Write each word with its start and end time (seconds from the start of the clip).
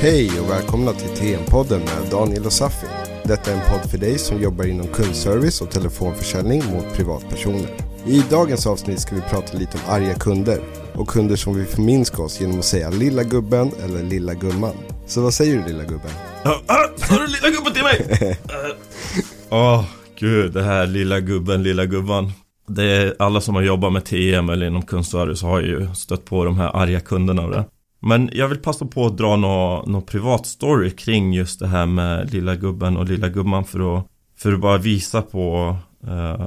Hej 0.00 0.40
och 0.40 0.50
välkomna 0.50 0.92
till 0.92 1.08
TM-podden 1.08 1.80
med 1.80 2.10
Daniel 2.10 2.46
och 2.46 2.52
Safi. 2.52 2.86
Detta 3.24 3.50
är 3.50 3.54
en 3.54 3.70
podd 3.70 3.90
för 3.90 3.98
dig 3.98 4.18
som 4.18 4.42
jobbar 4.42 4.64
inom 4.64 4.86
kundservice 4.86 5.60
och 5.60 5.70
telefonförsäljning 5.70 6.62
mot 6.64 6.94
privatpersoner. 6.96 7.68
I 8.06 8.22
dagens 8.30 8.66
avsnitt 8.66 9.00
ska 9.00 9.14
vi 9.14 9.20
prata 9.20 9.58
lite 9.58 9.76
om 9.76 9.94
arga 9.94 10.14
kunder 10.14 10.58
och 10.94 11.08
kunder 11.08 11.36
som 11.36 11.54
vill 11.56 11.66
förminska 11.66 12.22
oss 12.22 12.40
genom 12.40 12.58
att 12.58 12.64
säga 12.64 12.90
lilla 12.90 13.22
gubben 13.24 13.70
eller 13.84 14.02
lilla 14.02 14.34
gumman. 14.34 14.74
Så 15.06 15.20
vad 15.22 15.34
säger 15.34 15.56
du 15.58 15.64
lilla 15.72 15.84
gubben? 15.84 16.10
Ah, 16.44 16.84
Sa 16.96 17.14
du 17.18 17.26
lilla 17.26 17.50
gubben 17.50 17.72
till 17.72 17.82
mig? 17.82 18.38
Åh, 19.50 19.84
gud, 20.18 20.52
det 20.52 20.62
här 20.62 20.86
lilla 20.86 21.20
gubben, 21.20 21.62
lilla 21.62 21.86
gubban. 21.86 22.32
Det 22.68 22.84
är 22.84 23.14
alla 23.18 23.40
som 23.40 23.54
har 23.54 23.62
jobbat 23.62 23.92
med 23.92 24.04
TM 24.04 24.48
eller 24.50 24.66
inom 24.66 24.82
kundservice 24.82 25.42
har 25.42 25.60
ju 25.60 25.94
stött 25.94 26.24
på 26.24 26.44
de 26.44 26.58
här 26.58 26.76
arga 26.76 27.00
kunderna 27.00 27.42
och 27.42 27.50
det. 27.50 27.64
Men 28.00 28.30
jag 28.32 28.48
vill 28.48 28.58
passa 28.58 28.86
på 28.86 29.06
att 29.06 29.16
dra 29.16 29.36
någon 29.36 29.92
nå 29.92 30.00
privat 30.00 30.46
story 30.46 30.90
kring 30.90 31.32
just 31.32 31.60
det 31.60 31.66
här 31.66 31.86
med 31.86 32.32
lilla 32.32 32.56
gubben 32.56 32.96
och 32.96 33.06
lilla 33.06 33.28
gumman 33.28 33.64
för 33.64 33.98
att, 33.98 34.06
för 34.38 34.52
att 34.52 34.60
bara 34.60 34.78
visa 34.78 35.22
på 35.22 35.76
uh, 36.04 36.46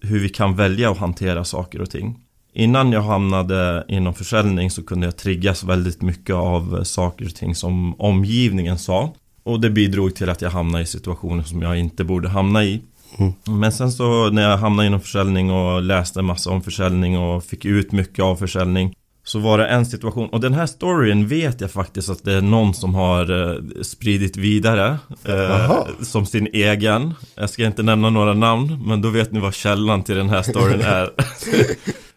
hur 0.00 0.20
vi 0.20 0.28
kan 0.28 0.56
välja 0.56 0.90
att 0.90 0.98
hantera 0.98 1.44
saker 1.44 1.80
och 1.80 1.90
ting. 1.90 2.18
Innan 2.54 2.92
jag 2.92 3.02
hamnade 3.02 3.84
inom 3.88 4.14
försäljning 4.14 4.70
så 4.70 4.82
kunde 4.82 5.06
jag 5.06 5.16
triggas 5.16 5.64
väldigt 5.64 6.02
mycket 6.02 6.34
av 6.34 6.84
saker 6.84 7.24
och 7.24 7.34
ting 7.34 7.54
som 7.54 8.00
omgivningen 8.00 8.78
sa. 8.78 9.12
Och 9.42 9.60
det 9.60 9.70
bidrog 9.70 10.14
till 10.14 10.30
att 10.30 10.42
jag 10.42 10.50
hamnade 10.50 10.84
i 10.84 10.86
situationer 10.86 11.42
som 11.42 11.62
jag 11.62 11.78
inte 11.78 12.04
borde 12.04 12.28
hamna 12.28 12.64
i. 12.64 12.82
Mm. 13.18 13.32
Men 13.60 13.72
sen 13.72 13.92
så 13.92 14.30
när 14.30 14.50
jag 14.50 14.58
hamnade 14.58 14.86
inom 14.86 15.00
försäljning 15.00 15.50
och 15.50 15.82
läste 15.82 16.22
massa 16.22 16.50
om 16.50 16.62
försäljning 16.62 17.18
och 17.18 17.44
fick 17.44 17.64
ut 17.64 17.92
mycket 17.92 18.24
av 18.24 18.36
försäljning 18.36 18.94
så 19.24 19.38
var 19.38 19.58
det 19.58 19.66
en 19.66 19.86
situation, 19.86 20.28
och 20.28 20.40
den 20.40 20.54
här 20.54 20.66
storyn 20.66 21.28
vet 21.28 21.60
jag 21.60 21.70
faktiskt 21.70 22.10
att 22.10 22.24
det 22.24 22.32
är 22.32 22.40
någon 22.40 22.74
som 22.74 22.94
har 22.94 23.50
eh, 23.50 23.82
spridit 23.82 24.36
vidare 24.36 24.98
eh, 25.24 25.82
Som 26.02 26.26
sin 26.26 26.48
egen. 26.52 27.14
Jag 27.34 27.50
ska 27.50 27.66
inte 27.66 27.82
nämna 27.82 28.10
några 28.10 28.34
namn, 28.34 28.82
men 28.86 29.02
då 29.02 29.08
vet 29.08 29.32
ni 29.32 29.40
vad 29.40 29.54
källan 29.54 30.02
till 30.02 30.16
den 30.16 30.28
här 30.28 30.42
storyn 30.42 30.80
är. 30.84 31.10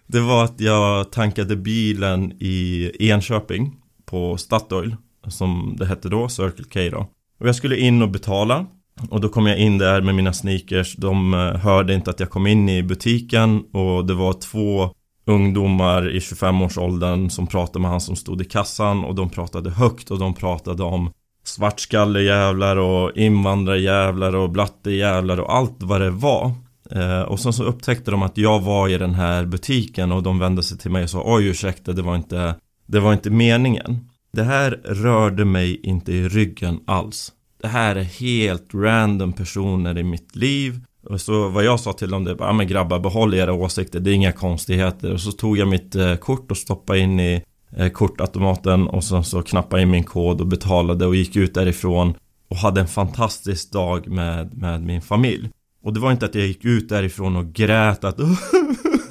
Det 0.07 0.19
var 0.19 0.43
att 0.43 0.59
jag 0.59 1.11
tankade 1.11 1.55
bilen 1.55 2.31
i 2.39 2.91
Enköping 2.99 3.75
På 4.05 4.37
Statoil 4.37 4.95
Som 5.27 5.75
det 5.79 5.85
hette 5.85 6.09
då, 6.09 6.29
Circle 6.29 6.65
K 6.73 6.97
då. 6.97 7.07
Och 7.39 7.47
jag 7.47 7.55
skulle 7.55 7.77
in 7.77 8.01
och 8.01 8.09
betala 8.09 8.65
och 9.09 9.21
då 9.21 9.29
kom 9.29 9.47
jag 9.47 9.57
in 9.57 9.77
där 9.77 10.01
med 10.01 10.15
mina 10.15 10.33
sneakers. 10.33 10.95
De 10.95 11.33
eh, 11.33 11.39
hörde 11.39 11.93
inte 11.93 12.09
att 12.09 12.19
jag 12.19 12.29
kom 12.29 12.47
in 12.47 12.69
i 12.69 12.83
butiken 12.83 13.63
Och 13.71 14.05
det 14.05 14.13
var 14.13 14.33
två 14.33 14.89
ungdomar 15.25 16.09
i 16.09 16.19
25-årsåldern 16.19 17.29
som 17.29 17.47
pratade 17.47 17.79
med 17.79 17.91
han 17.91 18.01
som 18.01 18.15
stod 18.15 18.41
i 18.41 18.45
kassan 18.45 19.03
och 19.03 19.15
de 19.15 19.29
pratade 19.29 19.69
högt 19.69 20.11
och 20.11 20.19
de 20.19 20.33
pratade 20.33 20.83
om 20.83 21.11
svartskallejävlar 21.43 22.77
och 22.77 23.17
invandrarjävlar 23.17 24.35
och 24.35 24.49
blattejävlar 24.49 25.39
och 25.39 25.55
allt 25.55 25.75
vad 25.79 26.01
det 26.01 26.09
var. 26.09 26.51
Eh, 26.91 27.21
och 27.21 27.39
sen 27.39 27.53
så 27.53 27.63
upptäckte 27.63 28.11
de 28.11 28.23
att 28.23 28.37
jag 28.37 28.59
var 28.59 28.89
i 28.89 28.97
den 28.97 29.13
här 29.13 29.45
butiken 29.45 30.11
och 30.11 30.23
de 30.23 30.39
vände 30.39 30.63
sig 30.63 30.77
till 30.77 30.91
mig 30.91 31.03
och 31.03 31.09
sa 31.09 31.23
oj 31.25 31.47
ursäkta 31.47 31.91
det 31.91 32.01
var 32.01 32.15
inte 32.15 32.55
det 32.87 32.99
var 32.99 33.13
inte 33.13 33.29
meningen. 33.29 34.09
Det 34.31 34.43
här 34.43 34.71
rörde 34.83 35.45
mig 35.45 35.79
inte 35.83 36.13
i 36.13 36.29
ryggen 36.29 36.79
alls. 36.87 37.31
Det 37.61 37.67
här 37.67 37.95
är 37.95 38.03
helt 38.03 38.73
random 38.73 39.33
personer 39.33 39.97
i 39.97 40.03
mitt 40.03 40.35
liv 40.35 40.79
och 41.05 41.21
så 41.21 41.49
vad 41.49 41.63
jag 41.63 41.79
sa 41.79 41.93
till 41.93 42.09
dem 42.09 42.23
det 42.23 42.33
var, 42.33 42.47
ja 42.47 42.53
men 42.53 42.67
grabbar 42.67 42.99
behåll 42.99 43.33
era 43.33 43.53
åsikter, 43.53 43.99
det 43.99 44.11
är 44.11 44.13
inga 44.13 44.31
konstigheter. 44.31 45.13
Och 45.13 45.21
så 45.21 45.31
tog 45.31 45.57
jag 45.57 45.67
mitt 45.67 45.95
eh, 45.95 46.15
kort 46.15 46.51
och 46.51 46.57
stoppade 46.57 46.99
in 46.99 47.19
i 47.19 47.43
eh, 47.77 47.89
kortautomaten 47.89 48.87
och 48.87 49.03
sen 49.03 49.23
så 49.23 49.41
knappade 49.41 49.81
in 49.81 49.91
min 49.91 50.03
kod 50.03 50.41
och 50.41 50.47
betalade 50.47 51.05
och 51.05 51.15
gick 51.15 51.35
ut 51.35 51.53
därifrån 51.53 52.13
och 52.47 52.57
hade 52.57 52.81
en 52.81 52.87
fantastisk 52.87 53.71
dag 53.71 54.07
med, 54.07 54.57
med 54.57 54.83
min 54.83 55.01
familj. 55.01 55.49
Och 55.83 55.93
det 55.93 55.99
var 55.99 56.11
inte 56.11 56.25
att 56.25 56.35
jag 56.35 56.47
gick 56.47 56.65
ut 56.65 56.89
därifrån 56.89 57.35
och 57.35 57.53
grät 57.53 58.03
att 58.03 58.17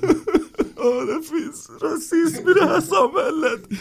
finns 1.28 1.70
rasism 1.82 2.48
i 2.48 2.52
det 2.52 2.64
här 2.64 2.80
samhället. 2.80 3.80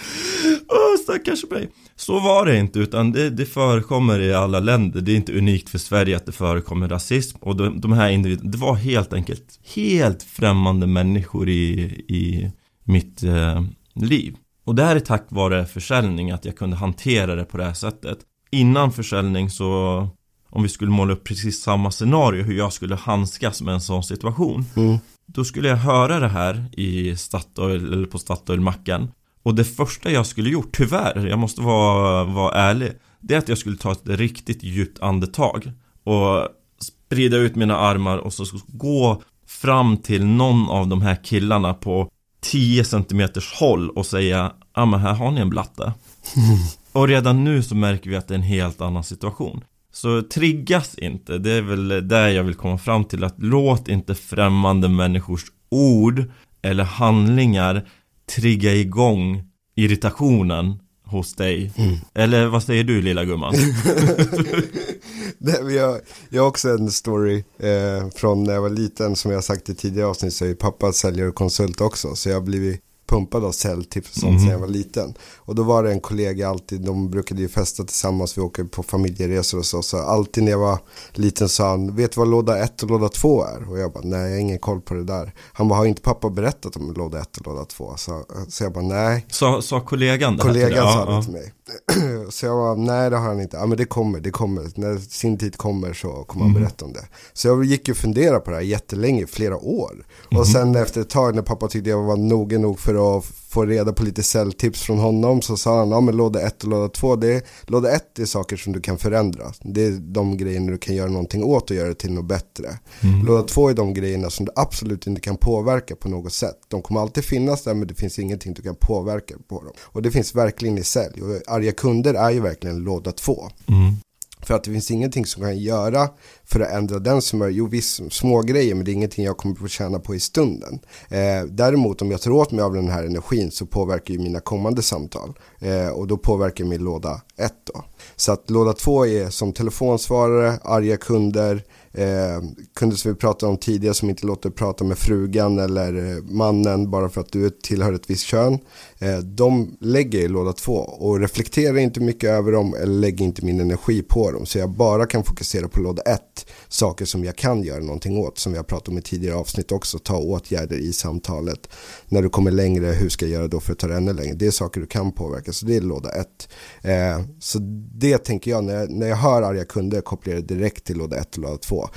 Åh, 0.67 1.03
stackars 1.03 1.45
mig. 1.49 1.69
Så 1.95 2.19
var 2.19 2.45
det 2.45 2.57
inte, 2.57 2.79
utan 2.79 3.11
det, 3.11 3.29
det 3.29 3.45
förekommer 3.45 4.19
i 4.19 4.33
alla 4.33 4.59
länder. 4.59 5.01
Det 5.01 5.11
är 5.11 5.15
inte 5.15 5.37
unikt 5.37 5.69
för 5.69 5.77
Sverige 5.77 6.17
att 6.17 6.25
det 6.25 6.31
förekommer 6.31 6.87
rasism. 6.87 7.37
Och 7.41 7.55
de, 7.55 7.81
de 7.81 7.91
här 7.91 8.09
individerna, 8.09 8.51
det 8.51 8.57
var 8.57 8.75
helt 8.75 9.13
enkelt 9.13 9.59
helt 9.75 10.23
främmande 10.23 10.87
människor 10.87 11.49
i, 11.49 11.71
i 12.07 12.51
mitt 12.83 13.23
eh, 13.23 13.63
liv. 13.95 14.35
Och 14.65 14.75
det 14.75 14.83
här 14.83 14.95
är 14.95 14.99
tack 14.99 15.25
vare 15.29 15.65
försäljning, 15.65 16.31
att 16.31 16.45
jag 16.45 16.57
kunde 16.57 16.75
hantera 16.75 17.35
det 17.35 17.45
på 17.45 17.57
det 17.57 17.63
här 17.63 17.73
sättet. 17.73 18.17
Innan 18.51 18.91
försäljning 18.91 19.49
så 19.49 20.07
om 20.49 20.63
vi 20.63 20.69
skulle 20.69 20.91
måla 20.91 21.13
upp 21.13 21.23
precis 21.23 21.61
samma 21.61 21.91
scenario 21.91 22.43
hur 22.43 22.57
jag 22.57 22.73
skulle 22.73 22.95
handskas 22.95 23.61
med 23.61 23.73
en 23.73 23.81
sån 23.81 24.03
situation. 24.03 24.65
Mm. 24.75 24.97
Då 25.33 25.43
skulle 25.45 25.67
jag 25.67 25.77
höra 25.77 26.19
det 26.19 26.27
här 26.27 26.65
i 26.71 27.15
Statoil, 27.15 27.93
eller 27.93 28.07
på 28.07 28.17
Statoil-macken 28.17 29.11
Och 29.43 29.55
det 29.55 29.65
första 29.65 30.11
jag 30.11 30.25
skulle 30.25 30.49
gjort, 30.49 30.77
tyvärr, 30.77 31.27
jag 31.27 31.39
måste 31.39 31.61
vara, 31.61 32.23
vara 32.23 32.55
ärlig 32.55 32.91
Det 33.19 33.33
är 33.33 33.37
att 33.37 33.49
jag 33.49 33.57
skulle 33.57 33.77
ta 33.77 33.91
ett 33.91 34.01
riktigt 34.07 34.63
djupt 34.63 35.01
andetag 35.01 35.71
Och 36.03 36.47
sprida 36.79 37.37
ut 37.37 37.55
mina 37.55 37.77
armar 37.77 38.17
och 38.17 38.33
så 38.33 38.45
gå 38.67 39.21
fram 39.47 39.97
till 39.97 40.25
någon 40.25 40.69
av 40.69 40.87
de 40.87 41.01
här 41.01 41.23
killarna 41.23 41.73
på 41.73 42.09
10 42.41 42.83
cm 42.83 43.29
håll 43.59 43.89
och 43.89 44.05
säga 44.05 44.51
Ja 44.75 44.85
men 44.85 44.99
här 44.99 45.13
har 45.13 45.31
ni 45.31 45.41
en 45.41 45.49
blatte. 45.49 45.93
Och 46.91 47.07
redan 47.07 47.43
nu 47.43 47.63
så 47.63 47.75
märker 47.75 48.09
vi 48.09 48.15
att 48.15 48.27
det 48.27 48.33
är 48.33 48.37
en 48.37 48.41
helt 48.43 48.81
annan 48.81 49.03
situation 49.03 49.63
så 49.93 50.21
triggas 50.21 50.95
inte, 50.95 51.37
det 51.37 51.51
är 51.51 51.61
väl 51.61 52.07
där 52.07 52.27
jag 52.27 52.43
vill 52.43 52.55
komma 52.55 52.77
fram 52.77 53.05
till 53.05 53.23
att 53.23 53.35
låt 53.37 53.87
inte 53.87 54.15
främmande 54.15 54.89
människors 54.89 55.45
ord 55.69 56.23
eller 56.61 56.83
handlingar 56.83 57.89
trigga 58.35 58.73
igång 58.73 59.43
irritationen 59.75 60.79
hos 61.05 61.35
dig. 61.35 61.71
Mm. 61.75 61.95
Eller 62.13 62.47
vad 62.47 62.63
säger 62.63 62.83
du 62.83 63.01
lilla 63.01 63.25
gumman? 63.25 63.53
Nej, 65.37 65.75
jag, 65.75 65.99
jag 66.29 66.41
har 66.41 66.49
också 66.49 66.69
en 66.69 66.91
story 66.91 67.43
eh, 67.59 68.09
från 68.15 68.43
när 68.43 68.53
jag 68.53 68.61
var 68.61 68.69
liten 68.69 69.15
som 69.15 69.31
jag 69.31 69.43
sagt 69.43 69.69
i 69.69 69.75
tidigare 69.75 70.07
avsnitt 70.07 70.33
så 70.33 70.45
är 70.45 70.53
pappa 70.53 70.93
säljare 70.93 71.29
och 71.29 71.35
konsult 71.35 71.81
också 71.81 72.15
så 72.15 72.29
jag 72.29 72.35
har 72.35 72.41
blivit 72.41 72.81
pumpad 73.13 73.45
av 73.45 73.51
säljtips 73.51 74.09
och 74.09 74.19
sånt 74.19 74.29
mm. 74.29 74.39
sedan 74.39 74.51
jag 74.51 74.59
var 74.59 74.67
liten. 74.67 75.13
Och 75.37 75.55
då 75.55 75.63
var 75.63 75.83
det 75.83 75.91
en 75.91 75.99
kollega 75.99 76.49
alltid, 76.49 76.81
de 76.81 77.09
brukade 77.09 77.41
ju 77.41 77.47
festa 77.47 77.83
tillsammans, 77.83 78.37
vi 78.37 78.41
åker 78.41 78.63
på 78.63 78.83
familjeresor 78.83 79.57
och 79.57 79.65
så. 79.65 79.81
Så 79.81 79.97
alltid 79.97 80.43
när 80.43 80.51
jag 80.51 80.59
var 80.59 80.79
liten 81.13 81.49
sa 81.49 81.69
han, 81.69 81.95
vet 81.95 82.11
du 82.11 82.19
vad 82.19 82.27
låda 82.27 82.63
1 82.63 82.83
och 82.83 82.89
låda 82.89 83.09
2 83.09 83.45
är? 83.45 83.71
Och 83.71 83.79
jag 83.79 83.91
bara, 83.91 84.03
nej 84.03 84.21
jag 84.21 84.29
har 84.29 84.37
ingen 84.37 84.59
koll 84.59 84.81
på 84.81 84.93
det 84.93 85.03
där. 85.03 85.33
Han 85.53 85.67
bara, 85.67 85.79
har 85.79 85.85
inte 85.85 86.01
pappa 86.01 86.29
berättat 86.29 86.75
om 86.75 86.93
låda 86.93 87.19
1 87.19 87.37
och 87.37 87.47
låda 87.47 87.65
2? 87.65 87.93
Så, 87.97 88.25
så 88.49 88.63
jag 88.63 88.73
bara, 88.73 88.83
nej. 88.83 89.25
Sa, 89.29 89.61
sa 89.61 89.79
kollegan 89.79 90.37
det? 90.37 90.41
Kollegan 90.41 90.93
sa 90.93 91.15
det 91.15 91.23
till 91.23 91.33
mig. 91.33 91.53
så 92.29 92.45
jag 92.45 92.57
bara, 92.57 92.75
nej 92.75 93.09
det 93.09 93.17
har 93.17 93.27
han 93.27 93.41
inte. 93.41 93.57
Ja 93.57 93.65
men 93.65 93.77
det 93.77 93.85
kommer, 93.85 94.19
det 94.19 94.31
kommer. 94.31 94.63
När 94.75 94.97
sin 94.97 95.37
tid 95.37 95.57
kommer 95.57 95.93
så 95.93 96.23
kommer 96.23 96.45
han 96.45 96.51
mm. 96.51 96.61
berätta 96.63 96.85
om 96.85 96.93
det. 96.93 97.07
Så 97.33 97.47
jag 97.47 97.65
gick 97.65 97.89
och 97.89 97.97
funderade 97.97 98.39
på 98.39 98.51
det 98.51 98.57
här 98.57 98.63
jättelänge, 98.63 99.27
flera 99.27 99.57
år. 99.57 100.05
Och 100.37 100.47
sen 100.47 100.75
efter 100.75 101.01
ett 101.01 101.09
tag 101.09 101.35
när 101.35 101.41
pappa 101.41 101.67
tyckte 101.67 101.89
jag 101.89 102.03
var 102.03 102.17
noga 102.17 102.59
nog 102.59 102.79
för 102.79 103.17
att 103.17 103.25
få 103.53 103.65
reda 103.65 103.93
på 103.93 104.03
lite 104.03 104.23
säljtips 104.23 104.81
från 104.81 104.99
honom 104.99 105.41
så 105.41 105.57
sa 105.57 105.79
han, 105.79 105.91
ja 105.91 106.01
men 106.01 106.17
låda 106.17 106.41
1 106.41 106.63
och 106.63 106.69
låda 106.69 106.89
2, 106.89 107.15
det 107.15 107.33
är, 107.33 107.41
låda 107.63 107.91
1 107.91 108.19
är 108.19 108.25
saker 108.25 108.57
som 108.57 108.73
du 108.73 108.81
kan 108.81 108.97
förändra. 108.97 109.53
Det 109.61 109.85
är 109.85 109.91
de 109.91 110.37
grejerna 110.37 110.71
du 110.71 110.77
kan 110.77 110.95
göra 110.95 111.09
någonting 111.09 111.43
åt 111.43 111.69
och 111.69 111.75
göra 111.75 111.87
det 111.87 111.95
till 111.95 112.13
något 112.13 112.25
bättre. 112.25 112.79
Mm. 113.01 113.25
Låda 113.25 113.43
2 113.43 113.69
är 113.69 113.73
de 113.73 113.93
grejerna 113.93 114.29
som 114.29 114.45
du 114.45 114.51
absolut 114.55 115.07
inte 115.07 115.21
kan 115.21 115.37
påverka 115.37 115.95
på 115.95 116.09
något 116.09 116.33
sätt. 116.33 116.59
De 116.67 116.81
kommer 116.81 117.01
alltid 117.01 117.25
finnas 117.25 117.63
där 117.63 117.73
men 117.73 117.87
det 117.87 117.93
finns 117.93 118.19
ingenting 118.19 118.53
du 118.53 118.61
kan 118.61 118.75
påverka 118.75 119.35
på 119.47 119.61
dem. 119.61 119.73
Och 119.81 120.01
det 120.01 120.11
finns 120.11 120.35
verkligen 120.35 120.77
i 120.77 120.83
sälj. 120.83 121.21
Och 121.21 121.53
arga 121.53 121.71
kunder 121.71 122.13
är 122.13 122.31
ju 122.31 122.39
verkligen 122.39 122.77
låda 122.77 123.11
2. 123.11 123.49
Mm. 123.67 123.95
För 124.45 124.53
att 124.53 124.63
det 124.63 124.71
finns 124.71 124.91
ingenting 124.91 125.25
som 125.25 125.43
kan 125.43 125.57
göra 125.57 126.09
för 126.45 126.59
att 126.59 126.71
ändra 126.71 126.99
den 126.99 127.21
som 127.21 127.41
är, 127.41 127.49
jo 127.49 127.67
visst 127.67 128.13
små 128.13 128.41
grejer 128.41 128.75
men 128.75 128.85
det 128.85 128.91
är 128.91 128.93
ingenting 128.93 129.25
jag 129.25 129.37
kommer 129.37 129.63
att 129.63 129.71
tjäna 129.71 129.99
på 129.99 130.15
i 130.15 130.19
stunden. 130.19 130.79
Eh, 131.09 131.43
däremot 131.49 132.01
om 132.01 132.11
jag 132.11 132.21
tar 132.21 132.31
åt 132.31 132.51
mig 132.51 132.63
av 132.63 132.73
den 132.73 132.89
här 132.89 133.03
energin 133.03 133.51
så 133.51 133.65
påverkar 133.65 134.13
ju 134.13 134.19
mina 134.19 134.39
kommande 134.39 134.81
samtal 134.81 135.33
eh, 135.59 135.87
och 135.87 136.07
då 136.07 136.17
påverkar 136.17 136.65
min 136.65 136.83
låda 136.83 137.21
1 137.37 137.53
då. 137.73 137.83
Så 138.15 138.31
att 138.31 138.49
låda 138.49 138.73
2 138.73 139.05
är 139.05 139.29
som 139.29 139.53
telefonsvarare, 139.53 140.59
arga 140.63 140.97
kunder, 140.97 141.63
eh, 141.93 142.41
kunder 142.75 142.97
som 142.97 143.11
vi 143.11 143.17
pratade 143.17 143.51
om 143.51 143.57
tidigare 143.57 143.93
som 143.93 144.09
inte 144.09 144.25
låter 144.25 144.49
prata 144.49 144.83
med 144.83 144.97
frugan 144.97 145.59
eller 145.59 146.15
eh, 146.15 146.23
mannen 146.23 146.91
bara 146.91 147.09
för 147.09 147.21
att 147.21 147.31
du 147.31 147.49
tillhör 147.49 147.93
ett 147.93 148.09
visst 148.09 148.25
kön. 148.25 148.59
Eh, 149.03 149.17
de 149.17 149.77
lägger 149.79 150.19
i 150.19 150.27
låda 150.27 150.53
två 150.53 150.73
och 150.75 151.19
reflekterar 151.19 151.77
inte 151.77 151.99
mycket 151.99 152.29
över 152.29 152.51
dem 152.51 152.73
eller 152.73 152.93
lägger 152.93 153.25
inte 153.25 153.45
min 153.45 153.59
energi 153.59 154.01
på 154.01 154.31
dem. 154.31 154.45
Så 154.45 154.57
jag 154.57 154.69
bara 154.69 155.05
kan 155.05 155.23
fokusera 155.23 155.67
på 155.67 155.79
låda 155.79 156.01
ett, 156.01 156.45
saker 156.67 157.05
som 157.05 157.23
jag 157.23 157.35
kan 157.35 157.63
göra 157.63 157.83
någonting 157.83 158.17
åt, 158.17 158.37
som 158.37 158.51
vi 158.51 158.57
har 158.57 158.63
pratat 158.63 158.87
om 158.87 158.97
i 158.97 159.01
tidigare 159.01 159.35
avsnitt 159.35 159.71
också, 159.71 159.99
ta 159.99 160.17
åtgärder 160.17 160.75
i 160.75 160.93
samtalet. 160.93 161.69
När 162.07 162.21
du 162.21 162.29
kommer 162.29 162.51
längre, 162.51 162.85
hur 162.85 163.09
ska 163.09 163.25
jag 163.25 163.33
göra 163.33 163.47
då 163.47 163.59
för 163.59 163.71
att 163.71 163.79
ta 163.79 163.87
det 163.87 163.95
ännu 163.95 164.13
längre? 164.13 164.33
Det 164.33 164.47
är 164.47 164.51
saker 164.51 164.81
du 164.81 164.87
kan 164.87 165.11
påverka, 165.11 165.51
så 165.53 165.65
det 165.65 165.75
är 165.75 165.81
låda 165.81 166.09
ett. 166.09 166.49
Eh, 166.81 167.25
så 167.39 167.59
det 167.93 168.17
tänker 168.17 168.51
jag, 168.51 168.63
när 168.63 168.73
jag, 168.73 168.89
när 168.89 169.07
jag 169.07 169.15
hör 169.15 169.41
arga 169.41 169.65
kunder 169.65 170.01
kopplar 170.01 170.33
jag 170.33 170.43
det 170.43 170.55
direkt 170.55 170.83
till 170.83 170.97
låda 170.97 171.17
ett 171.17 171.35
och 171.35 171.43
låda 171.43 171.57
två. 171.57 171.89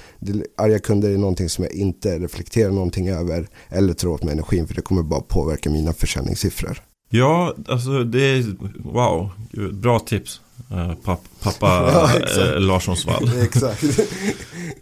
Arga 0.56 0.78
kunder 0.78 1.10
är 1.10 1.18
någonting 1.18 1.48
som 1.48 1.64
jag 1.64 1.72
inte 1.72 2.18
reflekterar 2.18 2.70
någonting 2.70 3.08
över 3.08 3.48
eller 3.68 3.94
tar 3.94 4.08
åt 4.08 4.22
mig 4.22 4.32
energin, 4.32 4.66
för 4.66 4.74
det 4.74 4.82
kommer 4.82 5.02
bara 5.02 5.20
påverka 5.20 5.70
mina 5.70 5.92
försäljningssiffror. 5.92 6.82
Ja, 7.08 7.54
alltså 7.68 8.04
det 8.04 8.20
är, 8.20 8.44
wow, 8.78 9.30
bra 9.72 9.98
tips. 9.98 10.40
Uh, 10.72 10.94
papp, 10.94 11.20
pappa 11.42 11.66
ja, 11.92 12.10
uh, 12.44 12.60
Larssons 12.60 13.06
vall. 13.06 13.30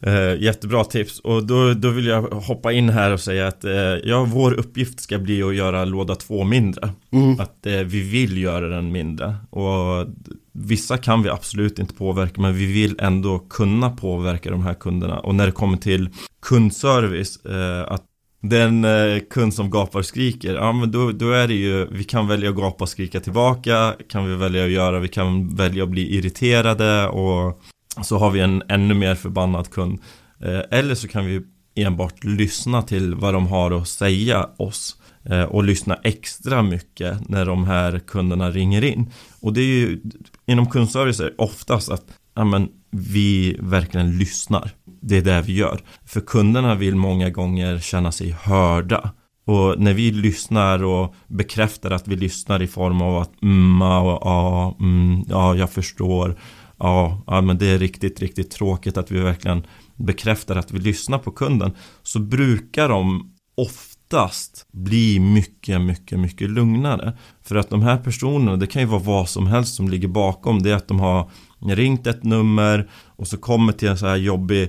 uh, 0.06 0.42
jättebra 0.42 0.84
tips. 0.84 1.20
Och 1.20 1.46
då, 1.46 1.74
då 1.74 1.90
vill 1.90 2.06
jag 2.06 2.22
hoppa 2.22 2.72
in 2.72 2.88
här 2.88 3.10
och 3.10 3.20
säga 3.20 3.46
att 3.46 3.64
ja, 4.04 4.24
vår 4.24 4.52
uppgift 4.52 5.00
ska 5.00 5.18
bli 5.18 5.42
att 5.42 5.54
göra 5.54 5.84
låda 5.84 6.14
två 6.14 6.44
mindre. 6.44 6.90
Mm. 7.12 7.40
Att 7.40 7.58
vi 7.62 8.00
vill 8.00 8.38
göra 8.38 8.68
den 8.68 8.92
mindre. 8.92 9.34
Och 9.50 10.06
vissa 10.52 10.98
kan 10.98 11.22
vi 11.22 11.28
absolut 11.28 11.78
inte 11.78 11.94
påverka, 11.94 12.40
men 12.40 12.54
vi 12.54 12.66
vill 12.72 12.96
ändå 12.98 13.38
kunna 13.38 13.90
påverka 13.90 14.50
de 14.50 14.62
här 14.62 14.74
kunderna. 14.74 15.18
Och 15.18 15.34
när 15.34 15.46
det 15.46 15.52
kommer 15.52 15.76
till 15.76 16.08
kundservice, 16.42 17.38
att 17.86 18.04
den 18.48 18.84
eh, 18.84 19.20
kund 19.30 19.54
som 19.54 19.70
gapar 19.70 19.98
och 19.98 20.06
skriker, 20.06 20.54
ja 20.54 20.72
men 20.72 20.90
då, 20.90 21.12
då 21.12 21.32
är 21.32 21.48
det 21.48 21.54
ju, 21.54 21.86
vi 21.90 22.04
kan 22.04 22.28
välja 22.28 22.50
att 22.50 22.56
gapa 22.56 22.84
och 22.84 22.88
skrika 22.88 23.20
tillbaka, 23.20 23.94
kan 24.08 24.30
vi 24.30 24.36
välja 24.36 24.64
att 24.64 24.70
göra, 24.70 24.98
vi 24.98 25.08
kan 25.08 25.56
välja 25.56 25.84
att 25.84 25.90
bli 25.90 26.16
irriterade 26.16 27.08
och 27.08 27.62
så 28.02 28.18
har 28.18 28.30
vi 28.30 28.40
en 28.40 28.62
ännu 28.68 28.94
mer 28.94 29.14
förbannad 29.14 29.70
kund. 29.70 29.98
Eh, 30.40 30.78
eller 30.78 30.94
så 30.94 31.08
kan 31.08 31.26
vi 31.26 31.42
enbart 31.74 32.24
lyssna 32.24 32.82
till 32.82 33.14
vad 33.14 33.34
de 33.34 33.46
har 33.46 33.70
att 33.70 33.88
säga 33.88 34.48
oss 34.56 34.96
eh, 35.24 35.42
och 35.42 35.64
lyssna 35.64 35.98
extra 36.02 36.62
mycket 36.62 37.28
när 37.28 37.46
de 37.46 37.64
här 37.64 37.98
kunderna 37.98 38.50
ringer 38.50 38.84
in. 38.84 39.10
Och 39.40 39.52
det 39.52 39.60
är 39.60 39.64
ju 39.64 40.00
inom 40.46 40.70
kundservice 40.70 41.20
är 41.20 41.40
oftast 41.40 41.90
att 41.90 42.04
ja, 42.34 42.44
men, 42.44 42.68
vi 42.90 43.56
verkligen 43.60 44.18
lyssnar. 44.18 44.70
Det 45.02 45.16
är 45.16 45.22
det 45.22 45.42
vi 45.42 45.52
gör. 45.54 45.80
För 46.06 46.20
kunderna 46.20 46.74
vill 46.74 46.96
många 46.96 47.30
gånger 47.30 47.78
känna 47.78 48.12
sig 48.12 48.36
hörda. 48.42 49.10
Och 49.46 49.80
när 49.80 49.94
vi 49.94 50.10
lyssnar 50.10 50.84
och 50.84 51.14
bekräftar 51.28 51.90
att 51.90 52.08
vi 52.08 52.16
lyssnar 52.16 52.62
i 52.62 52.66
form 52.66 53.02
av 53.02 53.16
att 53.16 53.42
mm, 53.42 53.80
ja, 53.80 54.18
ja, 54.22 54.76
mm, 54.80 55.24
ja, 55.28 55.56
jag 55.56 55.70
förstår. 55.70 56.38
Ja, 56.78 57.22
ja, 57.26 57.40
men 57.40 57.58
det 57.58 57.66
är 57.66 57.78
riktigt, 57.78 58.20
riktigt 58.20 58.50
tråkigt 58.50 58.96
att 58.96 59.10
vi 59.10 59.20
verkligen 59.20 59.66
bekräftar 59.96 60.56
att 60.56 60.72
vi 60.72 60.78
lyssnar 60.78 61.18
på 61.18 61.30
kunden. 61.30 61.72
Så 62.02 62.18
brukar 62.18 62.88
de 62.88 63.34
oftast 63.56 64.66
bli 64.72 65.20
mycket, 65.20 65.80
mycket, 65.80 66.18
mycket 66.18 66.50
lugnare. 66.50 67.18
För 67.42 67.56
att 67.56 67.70
de 67.70 67.82
här 67.82 67.96
personerna, 67.96 68.56
det 68.56 68.66
kan 68.66 68.82
ju 68.82 68.88
vara 68.88 69.02
vad 69.02 69.28
som 69.28 69.46
helst 69.46 69.74
som 69.74 69.88
ligger 69.88 70.08
bakom. 70.08 70.62
Det 70.62 70.70
är 70.70 70.74
att 70.74 70.88
de 70.88 71.00
har 71.00 71.30
ringt 71.64 72.06
ett 72.06 72.24
nummer 72.24 72.88
och 73.16 73.26
så 73.26 73.36
kommer 73.36 73.72
till 73.72 73.88
en 73.88 73.98
så 73.98 74.06
här 74.06 74.16
jobbig 74.16 74.62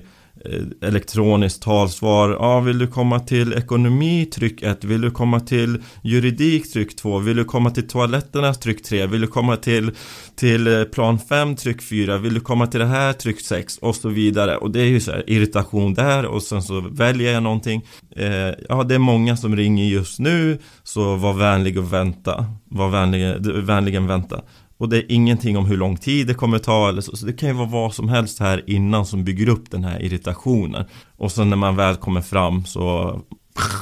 eh, 0.44 0.88
elektroniskt 0.88 1.62
talsvar. 1.62 2.30
Ja, 2.30 2.60
vill 2.60 2.78
du 2.78 2.86
komma 2.86 3.20
till 3.20 3.52
ekonomi, 3.52 4.26
tryck 4.26 4.62
1. 4.62 4.84
Vill 4.84 5.00
du 5.00 5.10
komma 5.10 5.40
till 5.40 5.82
juridik, 6.02 6.72
tryck 6.72 6.96
2. 6.96 7.18
Vill 7.18 7.36
du 7.36 7.44
komma 7.44 7.70
till 7.70 7.88
toaletterna, 7.88 8.54
tryck 8.54 8.82
3. 8.82 9.06
Vill 9.06 9.20
du 9.20 9.26
komma 9.26 9.56
till, 9.56 9.90
till 10.36 10.66
eh, 10.66 10.84
plan 10.84 11.18
5, 11.18 11.56
tryck 11.56 11.82
4. 11.82 12.18
Vill 12.18 12.34
du 12.34 12.40
komma 12.40 12.66
till 12.66 12.80
det 12.80 12.86
här, 12.86 13.12
tryck 13.12 13.40
6. 13.40 13.78
Och 13.78 13.96
så 13.96 14.08
vidare. 14.08 14.56
Och 14.56 14.70
det 14.70 14.80
är 14.80 14.86
ju 14.86 15.00
så 15.00 15.12
här 15.12 15.30
irritation 15.30 15.94
där 15.94 16.26
och 16.26 16.42
sen 16.42 16.62
så 16.62 16.80
väljer 16.80 17.32
jag 17.32 17.42
någonting. 17.42 17.82
Eh, 18.16 18.28
ja, 18.68 18.82
det 18.88 18.94
är 18.94 18.98
många 18.98 19.36
som 19.36 19.56
ringer 19.56 19.84
just 19.84 20.18
nu, 20.18 20.58
så 20.82 21.16
var 21.16 21.32
vänlig 21.32 21.78
och 21.78 21.92
vänta. 21.92 22.46
Var 22.64 22.88
vänlig, 22.88 23.46
vänligen 23.46 24.06
vänta. 24.06 24.40
Och 24.78 24.88
det 24.88 24.96
är 24.96 25.12
ingenting 25.12 25.56
om 25.56 25.66
hur 25.66 25.76
lång 25.76 25.96
tid 25.96 26.26
det 26.26 26.34
kommer 26.34 26.58
ta 26.58 26.88
eller 26.88 27.00
så. 27.00 27.16
Så 27.16 27.26
det 27.26 27.32
kan 27.32 27.48
ju 27.48 27.54
vara 27.54 27.68
vad 27.68 27.94
som 27.94 28.08
helst 28.08 28.38
här 28.38 28.64
innan 28.66 29.06
som 29.06 29.24
bygger 29.24 29.48
upp 29.48 29.70
den 29.70 29.84
här 29.84 30.02
irritationen. 30.02 30.84
Och 31.16 31.32
sen 31.32 31.50
när 31.50 31.56
man 31.56 31.76
väl 31.76 31.96
kommer 31.96 32.20
fram 32.20 32.64
så 32.64 33.20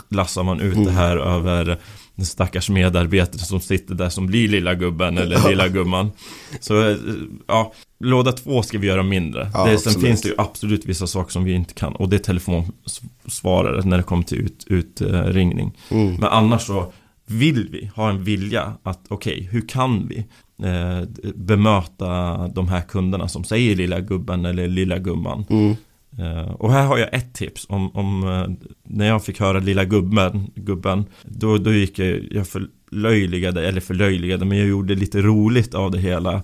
lassar 0.08 0.43
man 0.43 0.61
ut 0.61 0.75
mm. 0.75 0.87
det 0.87 0.93
här 0.93 1.17
över 1.17 1.79
den 2.14 2.26
stackars 2.26 2.70
medarbetare 2.70 3.38
som 3.38 3.61
sitter 3.61 3.94
där 3.94 4.08
som 4.08 4.26
blir 4.26 4.49
lilla 4.49 4.75
gubben 4.75 5.19
eller 5.19 5.49
lilla 5.49 5.69
gumman. 5.69 6.11
Så 6.61 6.88
eh, 6.88 6.97
ja, 7.47 7.73
låda 8.00 8.32
två 8.32 8.62
ska 8.62 8.79
vi 8.79 8.87
göra 8.87 9.02
mindre. 9.02 9.50
Ja, 9.55 9.67
det, 9.67 9.79
sen 9.79 10.00
finns 10.00 10.23
det 10.23 10.29
ju 10.29 10.35
absolut 10.38 10.85
vissa 10.87 11.06
saker 11.06 11.32
som 11.32 11.44
vi 11.44 11.52
inte 11.52 11.75
kan. 11.75 11.94
Och 11.94 12.08
det 12.08 12.17
är 12.17 12.19
telefonsvarare 12.19 13.82
när 13.85 13.97
det 13.97 14.02
kommer 14.02 14.23
till 14.23 14.49
utringning. 14.67 15.69
Ut, 15.69 15.93
uh, 15.93 15.99
mm. 15.99 16.14
Men 16.14 16.29
annars 16.29 16.62
så 16.62 16.93
vill 17.26 17.69
vi 17.73 17.90
ha 17.94 18.11
en 18.11 18.25
vilja 18.25 18.73
att 18.82 19.00
okej, 19.08 19.35
okay, 19.35 19.49
hur 19.50 19.69
kan 19.69 20.08
vi 20.08 20.26
bemöta 21.35 22.49
de 22.49 22.69
här 22.69 22.81
kunderna 22.81 23.29
som 23.29 23.45
säger 23.45 23.77
lilla 23.77 24.01
gubben 24.01 24.45
eller 24.45 24.69
lilla 24.69 24.99
gumman. 24.99 25.45
Mm. 25.51 25.77
Eh, 26.19 26.51
och 26.51 26.73
här 26.73 26.87
har 26.87 26.99
jag 26.99 27.15
ett 27.15 27.35
tips 27.35 27.67
om, 27.69 27.91
om 27.97 28.29
eh, 28.29 28.69
när 28.83 29.06
jag 29.06 29.25
fick 29.25 29.41
höra 29.41 29.59
lilla 29.59 29.85
gubben, 29.85 30.51
gubben 30.55 31.05
då, 31.23 31.59
då 31.59 31.73
gick 31.73 31.99
jag, 31.99 32.29
jag 32.31 32.47
förlöjligade, 32.49 33.69
eller 33.69 33.81
förlöjligade, 33.81 34.45
men 34.45 34.59
jag 34.59 34.67
gjorde 34.67 34.95
lite 34.95 35.23
roligt 35.23 35.75
av 35.75 35.91
det 35.91 35.99
hela. 35.99 36.43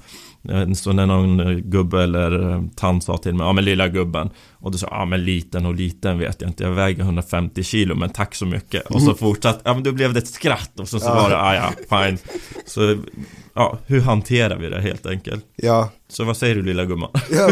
Eh, 0.48 0.72
så 0.72 0.92
när 0.92 1.06
någon 1.06 1.62
gubbe 1.70 2.02
eller 2.02 2.62
tant 2.76 3.04
sa 3.04 3.16
till 3.16 3.34
mig, 3.34 3.46
ja 3.46 3.52
men 3.52 3.64
lilla 3.64 3.88
gubben 3.88 4.30
Och 4.52 4.70
då 4.70 4.78
sa 4.78 4.86
jag, 4.86 5.00
ja 5.00 5.04
men 5.04 5.24
liten 5.24 5.66
och 5.66 5.74
liten 5.74 6.18
vet 6.18 6.40
jag 6.40 6.50
inte 6.50 6.64
Jag 6.64 6.70
väger 6.70 7.02
150 7.02 7.62
kilo 7.62 7.94
men 7.94 8.10
tack 8.10 8.34
så 8.34 8.46
mycket 8.46 8.86
Och 8.86 9.00
så 9.00 9.06
mm. 9.06 9.16
fortsatte, 9.16 9.60
ja 9.64 9.74
men 9.74 9.82
då 9.82 9.92
blev 9.92 10.12
det 10.12 10.18
ett 10.18 10.28
skratt 10.28 10.80
och 10.80 10.88
så, 10.88 11.00
så 11.00 11.08
var 11.08 11.28
det, 11.28 11.34
ja 11.34 11.54
ja, 11.54 11.70
fine 11.88 12.18
Så 12.66 12.96
ja, 13.60 13.78
hur 13.86 14.00
hanterar 14.00 14.58
vi 14.58 14.68
det 14.68 14.80
helt 14.80 15.06
enkelt? 15.06 15.44
Ja. 15.56 15.90
Så 16.08 16.24
vad 16.24 16.36
säger 16.36 16.54
du 16.54 16.62
lilla 16.62 16.84
gumman? 16.84 17.10
ja, 17.30 17.50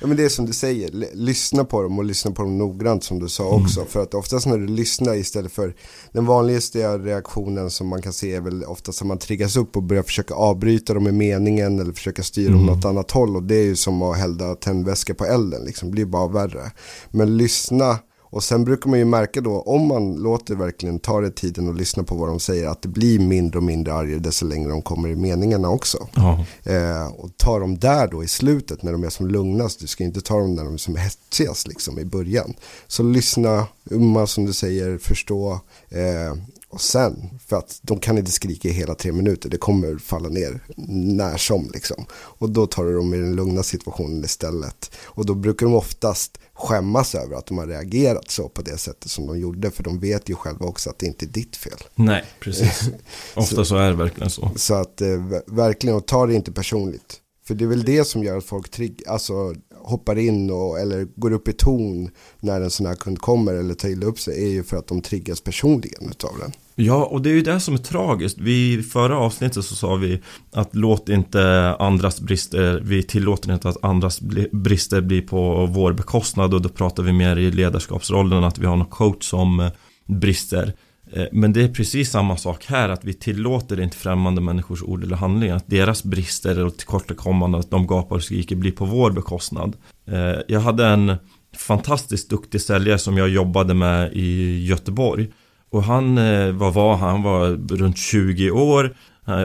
ja, 0.00 0.06
men 0.06 0.16
det 0.16 0.24
är 0.24 0.28
som 0.28 0.46
du 0.46 0.52
säger, 0.52 0.90
lyssna 1.14 1.64
på 1.64 1.82
dem 1.82 1.98
och 1.98 2.04
lyssna 2.04 2.30
på 2.30 2.42
dem 2.42 2.58
noggrant 2.58 3.04
som 3.04 3.18
du 3.18 3.28
sa 3.28 3.48
mm. 3.48 3.62
också. 3.62 3.80
Mm. 3.80 3.90
För 3.90 4.02
att 4.02 4.14
oftast 4.14 4.46
när 4.46 4.58
du 4.58 4.66
lyssnar 4.66 5.14
istället 5.14 5.52
för 5.52 5.74
den 6.12 6.26
vanligaste 6.26 6.98
reaktionen 6.98 7.70
som 7.70 7.88
man 7.88 8.02
kan 8.02 8.12
se 8.12 8.34
är 8.34 8.40
väl 8.40 8.64
oftast 8.64 9.02
att 9.02 9.08
man 9.08 9.18
triggas 9.18 9.56
upp 9.56 9.76
och 9.76 9.82
börjar 9.82 10.02
försöka 10.02 10.34
avbryta 10.34 10.94
dem 10.94 11.08
i 11.08 11.12
meningen 11.12 11.80
eller 11.80 11.92
försöka 11.92 12.22
styra 12.22 12.52
mm. 12.52 12.66
dem 12.66 12.76
något 12.76 12.84
annat 12.84 13.10
håll. 13.10 13.36
Och 13.36 13.42
det 13.42 13.56
är 13.56 13.64
ju 13.64 13.76
som 13.76 14.02
att 14.02 14.18
hälla 14.18 14.54
tändväska 14.54 15.14
på 15.14 15.24
elden, 15.24 15.64
liksom. 15.64 15.90
blir 15.90 16.04
bara 16.04 16.28
värre. 16.28 16.70
Men 17.10 17.36
lyssna 17.36 17.98
och 18.32 18.44
sen 18.44 18.64
brukar 18.64 18.90
man 18.90 18.98
ju 18.98 19.04
märka 19.04 19.40
då, 19.40 19.60
om 19.60 19.86
man 19.86 20.14
låter 20.14 20.54
verkligen 20.54 20.98
ta 20.98 21.20
det 21.20 21.30
tiden 21.30 21.68
och 21.68 21.74
lyssna 21.74 22.02
på 22.02 22.14
vad 22.14 22.28
de 22.28 22.40
säger, 22.40 22.68
att 22.68 22.82
det 22.82 22.88
blir 22.88 23.18
mindre 23.18 23.58
och 23.58 23.64
mindre 23.64 23.94
argare 23.94 24.18
desto 24.18 24.46
längre 24.46 24.70
de 24.70 24.82
kommer 24.82 25.08
i 25.08 25.16
meningarna 25.16 25.68
också. 25.68 26.08
Ja. 26.14 26.44
Eh, 26.64 27.06
och 27.06 27.36
ta 27.36 27.58
dem 27.58 27.78
där 27.78 28.08
då 28.08 28.24
i 28.24 28.28
slutet 28.28 28.82
när 28.82 28.92
de 28.92 29.04
är 29.04 29.10
som 29.10 29.26
lugnast, 29.28 29.80
du 29.80 29.86
ska 29.86 30.04
inte 30.04 30.20
ta 30.20 30.38
dem 30.38 30.54
när 30.54 30.64
de 30.64 30.74
är 30.74 30.78
som 30.78 30.96
hetsigast 30.96 31.68
liksom 31.68 31.98
i 31.98 32.04
början. 32.04 32.54
Så 32.86 33.02
lyssna, 33.02 33.66
umma 33.90 34.26
som 34.26 34.46
du 34.46 34.52
säger, 34.52 34.98
förstå. 34.98 35.60
Eh, 35.88 36.36
och 36.72 36.80
sen, 36.80 37.38
för 37.46 37.56
att 37.56 37.78
de 37.82 38.00
kan 38.00 38.18
inte 38.18 38.30
skrika 38.30 38.68
i 38.68 38.72
hela 38.72 38.94
tre 38.94 39.12
minuter, 39.12 39.48
det 39.48 39.56
kommer 39.56 39.98
falla 39.98 40.28
ner 40.28 40.60
när 40.86 41.36
som 41.36 41.70
liksom. 41.74 42.06
Och 42.12 42.50
då 42.50 42.66
tar 42.66 42.84
du 42.84 42.96
dem 42.96 43.14
i 43.14 43.16
den 43.16 43.36
lugna 43.36 43.62
situationen 43.62 44.24
istället. 44.24 44.90
Och 45.04 45.26
då 45.26 45.34
brukar 45.34 45.66
de 45.66 45.74
oftast 45.74 46.38
skämmas 46.54 47.14
över 47.14 47.36
att 47.36 47.46
de 47.46 47.58
har 47.58 47.66
reagerat 47.66 48.30
så 48.30 48.48
på 48.48 48.62
det 48.62 48.78
sättet 48.78 49.10
som 49.10 49.26
de 49.26 49.38
gjorde. 49.38 49.70
För 49.70 49.82
de 49.82 50.00
vet 50.00 50.28
ju 50.28 50.34
själva 50.34 50.66
också 50.66 50.90
att 50.90 50.98
det 50.98 51.06
inte 51.06 51.24
är 51.24 51.28
ditt 51.28 51.56
fel. 51.56 51.78
Nej, 51.94 52.24
precis. 52.40 52.90
Ofta 53.34 53.56
så, 53.56 53.64
så, 53.64 53.76
är 53.76 53.90
det 53.90 53.96
verkligen 53.96 54.30
så. 54.30 54.50
Så 54.56 54.74
att 54.74 55.00
eh, 55.00 55.08
verkligen, 55.46 55.96
och 55.96 56.06
ta 56.06 56.26
det 56.26 56.34
inte 56.34 56.52
personligt. 56.52 57.20
För 57.44 57.54
det 57.54 57.64
är 57.64 57.68
väl 57.68 57.84
det 57.84 58.04
som 58.04 58.24
gör 58.24 58.38
att 58.38 58.44
folk 58.44 58.70
trigg, 58.70 59.02
alltså, 59.06 59.54
hoppar 59.74 60.18
in 60.18 60.50
och, 60.50 60.80
eller 60.80 61.04
går 61.16 61.32
upp 61.32 61.48
i 61.48 61.52
ton 61.52 62.10
när 62.40 62.60
en 62.60 62.70
sån 62.70 62.86
här 62.86 62.94
kund 62.94 63.18
kommer 63.18 63.54
eller 63.54 63.74
tar 63.74 63.88
illa 63.88 64.06
upp 64.06 64.20
sig 64.20 64.44
är 64.44 64.48
ju 64.48 64.62
för 64.64 64.76
att 64.76 64.86
de 64.86 65.02
triggas 65.02 65.40
personligen 65.40 66.10
utav 66.10 66.38
den. 66.38 66.52
Ja, 66.74 67.04
och 67.04 67.22
det 67.22 67.30
är 67.30 67.34
ju 67.34 67.42
det 67.42 67.60
som 67.60 67.74
är 67.74 67.78
tragiskt. 67.78 68.38
Vi, 68.38 68.78
I 68.78 68.82
förra 68.82 69.18
avsnittet 69.18 69.64
så 69.64 69.74
sa 69.74 69.94
vi 69.94 70.20
att 70.52 70.74
låt 70.74 71.08
inte 71.08 71.74
andras 71.78 72.20
brister, 72.20 72.80
vi 72.84 73.02
tillåter 73.02 73.52
inte 73.52 73.68
att 73.68 73.84
andras 73.84 74.20
brister 74.52 75.00
blir 75.00 75.22
på 75.22 75.66
vår 75.66 75.92
bekostnad 75.92 76.54
och 76.54 76.62
då 76.62 76.68
pratar 76.68 77.02
vi 77.02 77.12
mer 77.12 77.36
i 77.36 77.50
ledarskapsrollen 77.50 78.44
att 78.44 78.58
vi 78.58 78.66
har 78.66 78.76
någon 78.76 78.86
coach 78.86 79.24
som 79.24 79.60
eh, 79.60 79.70
brister. 80.06 80.74
Eh, 81.12 81.24
men 81.32 81.52
det 81.52 81.62
är 81.62 81.68
precis 81.68 82.10
samma 82.10 82.36
sak 82.36 82.64
här, 82.64 82.88
att 82.88 83.04
vi 83.04 83.14
tillåter 83.14 83.80
inte 83.80 83.96
främmande 83.96 84.40
människors 84.40 84.82
ord 84.82 85.04
eller 85.04 85.16
handlingar. 85.16 85.56
Att 85.56 85.70
deras 85.70 86.04
brister 86.04 86.64
och 86.64 86.76
tillkortakommanden, 86.76 87.60
att 87.60 87.70
de 87.70 87.86
gapar 87.86 88.16
och 88.16 88.22
skriker, 88.22 88.56
blir 88.56 88.72
på 88.72 88.84
vår 88.84 89.10
bekostnad. 89.10 89.76
Eh, 90.06 90.40
jag 90.48 90.60
hade 90.60 90.86
en 90.86 91.14
fantastiskt 91.56 92.30
duktig 92.30 92.60
säljare 92.60 92.98
som 92.98 93.18
jag 93.18 93.28
jobbade 93.28 93.74
med 93.74 94.12
i 94.12 94.58
Göteborg. 94.66 95.28
Och 95.72 95.82
han, 95.82 96.18
eh, 96.18 96.52
vad 96.52 96.74
var 96.74 96.96
han? 96.96 97.10
Han 97.10 97.22
var 97.22 97.76
runt 97.76 97.98
20 97.98 98.50
år, 98.50 98.96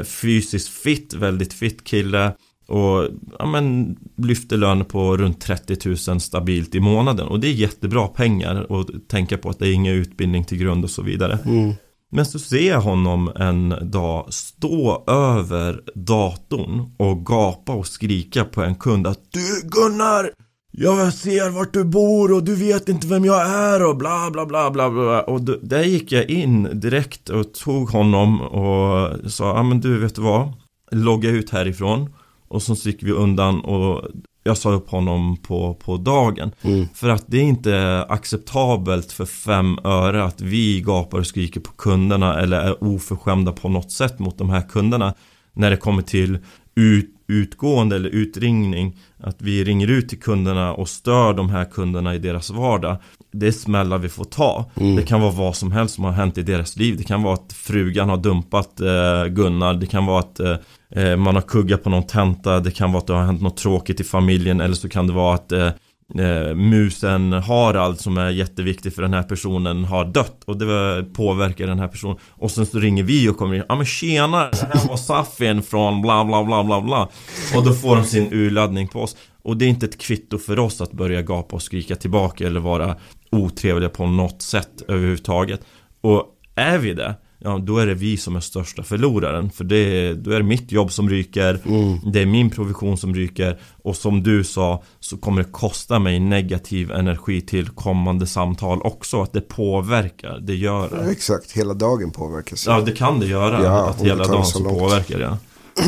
fysiskt 0.03 0.69
fit, 0.69 1.13
väldigt 1.13 1.53
fit 1.53 1.83
kille. 1.83 2.33
Och 2.67 3.07
ja, 3.39 3.45
men, 3.45 3.97
lyfter 4.17 4.57
lön 4.57 4.85
på 4.85 5.17
runt 5.17 5.41
30 5.41 6.09
000 6.09 6.19
stabilt 6.19 6.75
i 6.75 6.79
månaden. 6.79 7.27
Och 7.27 7.39
det 7.39 7.47
är 7.47 7.51
jättebra 7.51 8.07
pengar 8.07 8.71
och 8.71 8.89
tänka 9.07 9.37
på 9.37 9.49
att 9.49 9.59
det 9.59 9.67
är 9.67 9.73
ingen 9.73 9.93
utbildning 9.93 10.43
till 10.43 10.57
grund 10.57 10.83
och 10.83 10.89
så 10.89 11.01
vidare. 11.01 11.39
Mm. 11.45 11.73
Men 12.11 12.25
så 12.25 12.39
ser 12.39 12.67
jag 12.67 12.81
honom 12.81 13.31
en 13.35 13.75
dag 13.81 14.33
stå 14.33 15.03
över 15.07 15.81
datorn 15.95 16.91
och 16.97 17.25
gapa 17.25 17.73
och 17.73 17.87
skrika 17.87 18.45
på 18.45 18.63
en 18.63 18.75
kund 18.75 19.07
att 19.07 19.31
Du 19.31 19.69
Gunnar! 19.69 20.31
Jag 20.79 21.13
ser 21.13 21.49
vart 21.49 21.73
du 21.73 21.83
bor 21.83 22.33
och 22.33 22.43
du 22.43 22.55
vet 22.55 22.89
inte 22.89 23.07
vem 23.07 23.25
jag 23.25 23.49
är 23.49 23.85
och 23.89 23.97
bla 23.97 24.29
bla 24.31 24.45
bla 24.45 24.71
bla 24.71 24.89
bla 24.89 25.21
Och 25.21 25.41
där 25.41 25.83
gick 25.83 26.11
jag 26.11 26.29
in 26.29 26.79
direkt 26.79 27.29
och 27.29 27.53
tog 27.53 27.89
honom 27.89 28.41
och 28.41 29.31
sa 29.31 29.55
Ja 29.55 29.63
men 29.63 29.81
du 29.81 29.99
vet 29.99 30.15
du 30.15 30.21
vad 30.21 30.53
Logga 30.91 31.29
ut 31.29 31.49
härifrån 31.49 32.13
Och 32.47 32.63
så 32.63 32.73
gick 32.73 33.03
vi 33.03 33.11
undan 33.11 33.59
och 33.61 34.07
jag 34.43 34.57
sa 34.57 34.71
upp 34.71 34.89
honom 34.89 35.37
på, 35.37 35.73
på 35.73 35.97
dagen. 35.97 36.51
Mm. 36.61 36.87
För 36.93 37.09
att 37.09 37.23
det 37.27 37.37
är 37.37 37.43
inte 37.43 38.05
acceptabelt 38.09 39.11
för 39.11 39.25
fem 39.25 39.79
öre 39.83 40.23
att 40.23 40.41
vi 40.41 40.81
gapar 40.81 41.19
och 41.19 41.27
skriker 41.27 41.59
på 41.59 41.71
kunderna 41.71 42.39
eller 42.39 42.59
är 42.59 42.83
oförskämda 42.83 43.51
på 43.51 43.69
något 43.69 43.91
sätt 43.91 44.19
mot 44.19 44.37
de 44.37 44.49
här 44.49 44.61
kunderna. 44.61 45.13
När 45.53 45.69
det 45.69 45.77
kommer 45.77 46.01
till 46.01 46.37
ut, 46.75 47.16
utgående 47.27 47.95
eller 47.95 48.09
utringning. 48.09 48.97
Att 49.19 49.41
vi 49.41 49.63
ringer 49.63 49.87
ut 49.87 50.09
till 50.09 50.19
kunderna 50.19 50.73
och 50.73 50.89
stör 50.89 51.33
de 51.33 51.49
här 51.49 51.65
kunderna 51.65 52.15
i 52.15 52.19
deras 52.19 52.49
vardag. 52.49 52.97
Det 53.31 53.47
är 53.47 53.51
smällar 53.51 53.97
vi 53.97 54.09
får 54.09 54.23
ta. 54.23 54.71
Mm. 54.75 54.95
Det 54.95 55.01
kan 55.01 55.21
vara 55.21 55.31
vad 55.31 55.55
som 55.55 55.71
helst 55.71 55.95
som 55.95 56.03
har 56.03 56.11
hänt 56.11 56.37
i 56.37 56.41
deras 56.41 56.77
liv. 56.77 56.97
Det 56.97 57.03
kan 57.03 57.23
vara 57.23 57.33
att 57.33 57.53
frugan 57.53 58.09
har 58.09 58.17
dumpat 58.17 58.81
eh, 58.81 59.25
Gunnar. 59.25 59.73
Det 59.73 59.85
kan 59.85 60.05
vara 60.05 60.19
att 60.19 60.39
eh, 60.39 60.55
eh, 60.89 61.15
man 61.15 61.35
har 61.35 61.41
kuggat 61.41 61.83
på 61.83 61.89
någon 61.89 62.07
tenta. 62.07 62.59
Det 62.59 62.71
kan 62.71 62.91
vara 62.91 63.01
att 63.01 63.07
det 63.07 63.13
har 63.13 63.25
hänt 63.25 63.41
något 63.41 63.57
tråkigt 63.57 63.99
i 63.99 64.03
familjen. 64.03 64.61
Eller 64.61 64.75
så 64.75 64.89
kan 64.89 65.07
det 65.07 65.13
vara 65.13 65.35
att 65.35 65.51
eh, 65.51 65.69
eh, 66.15 66.55
musen 66.55 67.33
Harald 67.33 67.99
som 67.99 68.17
är 68.17 68.29
jätteviktig 68.29 68.93
för 68.93 69.01
den 69.01 69.13
här 69.13 69.23
personen 69.23 69.83
har 69.83 70.05
dött 70.05 70.43
och 70.45 70.57
det 70.57 71.05
påverkar 71.13 71.67
den 71.67 71.79
här 71.79 71.87
personen. 71.87 72.17
Och 72.29 72.51
sen 72.51 72.65
så 72.65 72.79
ringer 72.79 73.03
vi 73.03 73.29
och 73.29 73.37
kommer 73.37 73.55
in. 73.55 73.63
Ja 73.69 73.75
men 73.75 73.85
tjena, 73.85 74.37
det 74.37 74.69
här 74.73 74.87
var 74.87 74.97
Safin 74.97 75.63
från 75.63 76.01
bla 76.01 76.25
bla 76.25 76.43
bla 76.43 76.63
bla 76.63 76.81
bla. 76.81 77.09
Och 77.55 77.65
då 77.65 77.73
får 77.73 77.95
de 77.95 78.03
sin 78.03 78.33
urladdning 78.33 78.87
på 78.87 79.01
oss. 79.01 79.17
Och 79.43 79.57
det 79.57 79.65
är 79.65 79.69
inte 79.69 79.85
ett 79.85 79.97
kvitto 79.97 80.37
för 80.37 80.59
oss 80.59 80.81
att 80.81 80.91
börja 80.91 81.21
gapa 81.21 81.55
och 81.55 81.61
skrika 81.61 81.95
tillbaka 81.95 82.47
eller 82.47 82.59
vara 82.59 82.95
otrevliga 83.31 83.89
på 83.89 84.05
något 84.05 84.41
sätt 84.41 84.81
överhuvudtaget. 84.87 85.61
Och 86.01 86.25
är 86.55 86.77
vi 86.77 86.93
det 86.93 87.15
Ja, 87.39 87.57
då 87.57 87.77
är 87.77 87.85
det 87.85 87.93
vi 87.93 88.17
som 88.17 88.35
är 88.35 88.39
största 88.39 88.83
förloraren. 88.83 89.49
För 89.49 89.63
det, 89.63 90.13
då 90.13 90.31
är 90.31 90.37
det 90.37 90.43
mitt 90.43 90.71
jobb 90.71 90.91
som 90.91 91.09
ryker 91.09 91.61
mm. 91.65 92.11
Det 92.11 92.21
är 92.21 92.25
min 92.25 92.49
provision 92.49 92.97
som 92.97 93.15
ryker. 93.15 93.59
Och 93.83 93.95
som 93.95 94.23
du 94.23 94.43
sa 94.43 94.83
Så 94.99 95.17
kommer 95.17 95.43
det 95.43 95.51
kosta 95.51 95.99
mig 95.99 96.19
negativ 96.19 96.91
energi 96.91 97.41
till 97.41 97.69
kommande 97.69 98.27
samtal 98.27 98.81
också. 98.81 99.21
Att 99.21 99.33
det 99.33 99.41
påverkar, 99.41 100.39
det 100.39 100.55
gör 100.55 100.89
det. 100.89 101.05
Ja, 101.05 101.11
Exakt, 101.11 101.51
hela 101.51 101.73
dagen 101.73 102.11
påverkas. 102.11 102.65
Ja, 102.67 102.81
det 102.81 102.91
kan 102.91 103.19
det 103.19 103.25
göra. 103.25 103.63
Ja, 103.63 103.89
Att 103.89 104.01
hela 104.01 104.23
dagen 104.27 104.45
så, 104.45 104.59
så 104.59 104.63
påverkar 104.63 105.19
det. 105.19 105.37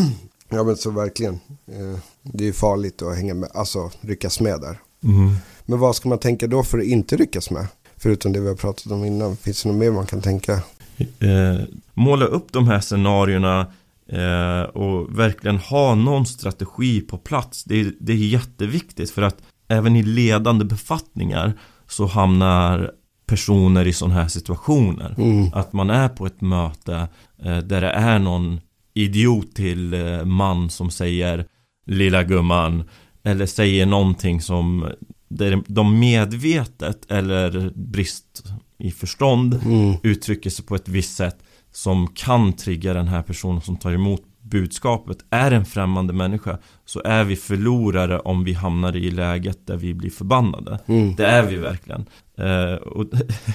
Ja 0.51 0.63
men 0.63 0.77
så 0.77 0.91
verkligen. 0.91 1.33
Eh, 1.67 1.99
Det 2.23 2.43
är 2.43 2.47
ju 2.47 2.53
farligt 2.53 3.01
att 3.01 3.15
hänga 3.15 3.33
med, 3.33 3.49
alltså 3.53 3.91
ryckas 4.01 4.39
med 4.39 4.61
där. 4.61 4.79
Mm. 5.03 5.35
Men 5.65 5.79
vad 5.79 5.95
ska 5.95 6.09
man 6.09 6.19
tänka 6.19 6.47
då 6.47 6.63
för 6.63 6.77
att 6.77 6.83
inte 6.85 7.15
ryckas 7.15 7.51
med? 7.51 7.67
Förutom 7.97 8.33
det 8.33 8.39
vi 8.39 8.47
har 8.47 8.55
pratat 8.55 8.91
om 8.91 9.05
innan, 9.05 9.37
finns 9.37 9.63
det 9.63 9.69
något 9.69 9.77
mer 9.77 9.91
man 9.91 10.05
kan 10.05 10.21
tänka? 10.21 10.61
Eh, 10.99 11.65
måla 11.93 12.25
upp 12.25 12.53
de 12.53 12.67
här 12.67 12.79
scenarierna 12.79 13.67
eh, 14.07 14.61
och 14.61 15.19
verkligen 15.19 15.57
ha 15.57 15.95
någon 15.95 16.25
strategi 16.25 17.01
på 17.01 17.17
plats. 17.17 17.63
Det 17.63 17.79
är, 17.79 17.93
det 17.99 18.13
är 18.13 18.17
jätteviktigt 18.17 19.11
för 19.11 19.21
att 19.21 19.41
även 19.67 19.95
i 19.95 20.03
ledande 20.03 20.65
befattningar 20.65 21.53
så 21.87 22.05
hamnar 22.05 22.91
personer 23.25 23.87
i 23.87 23.93
sådana 23.93 24.15
här 24.15 24.27
situationer. 24.27 25.15
Mm. 25.17 25.49
Att 25.53 25.73
man 25.73 25.89
är 25.89 26.09
på 26.09 26.25
ett 26.25 26.41
möte 26.41 27.07
eh, 27.43 27.57
där 27.57 27.81
det 27.81 27.91
är 27.91 28.19
någon 28.19 28.59
idiot 28.93 29.55
till 29.55 29.93
eh, 29.93 30.25
man 30.25 30.69
som 30.69 30.91
säger 30.91 31.45
Lilla 31.85 32.23
gumman 32.23 32.83
Eller 33.23 33.45
säger 33.45 33.85
någonting 33.85 34.41
som 34.41 34.87
där 35.29 35.63
de 35.67 35.99
medvetet 35.99 37.11
eller 37.11 37.71
brist 37.75 38.43
i 38.79 38.91
förstånd 38.91 39.59
mm. 39.65 39.95
uttrycker 40.03 40.49
sig 40.49 40.65
på 40.65 40.75
ett 40.75 40.87
visst 40.87 41.15
sätt 41.15 41.37
som 41.71 42.07
kan 42.07 42.53
trigga 42.53 42.93
den 42.93 43.07
här 43.07 43.21
personen 43.21 43.61
som 43.61 43.77
tar 43.77 43.91
emot 43.91 44.21
budskapet 44.41 45.17
är 45.29 45.51
en 45.51 45.65
främmande 45.65 46.13
människa 46.13 46.57
så 46.85 47.01
är 47.05 47.23
vi 47.23 47.35
förlorare 47.35 48.19
om 48.19 48.43
vi 48.43 48.53
hamnar 48.53 48.95
i 48.95 49.11
läget 49.11 49.67
där 49.67 49.77
vi 49.77 49.93
blir 49.93 50.09
förbannade. 50.09 50.79
Mm. 50.85 51.15
Det 51.15 51.25
är 51.25 51.43
vi 51.43 51.55
verkligen. 51.55 52.05
Eh, 52.37 52.73
och, 52.73 53.05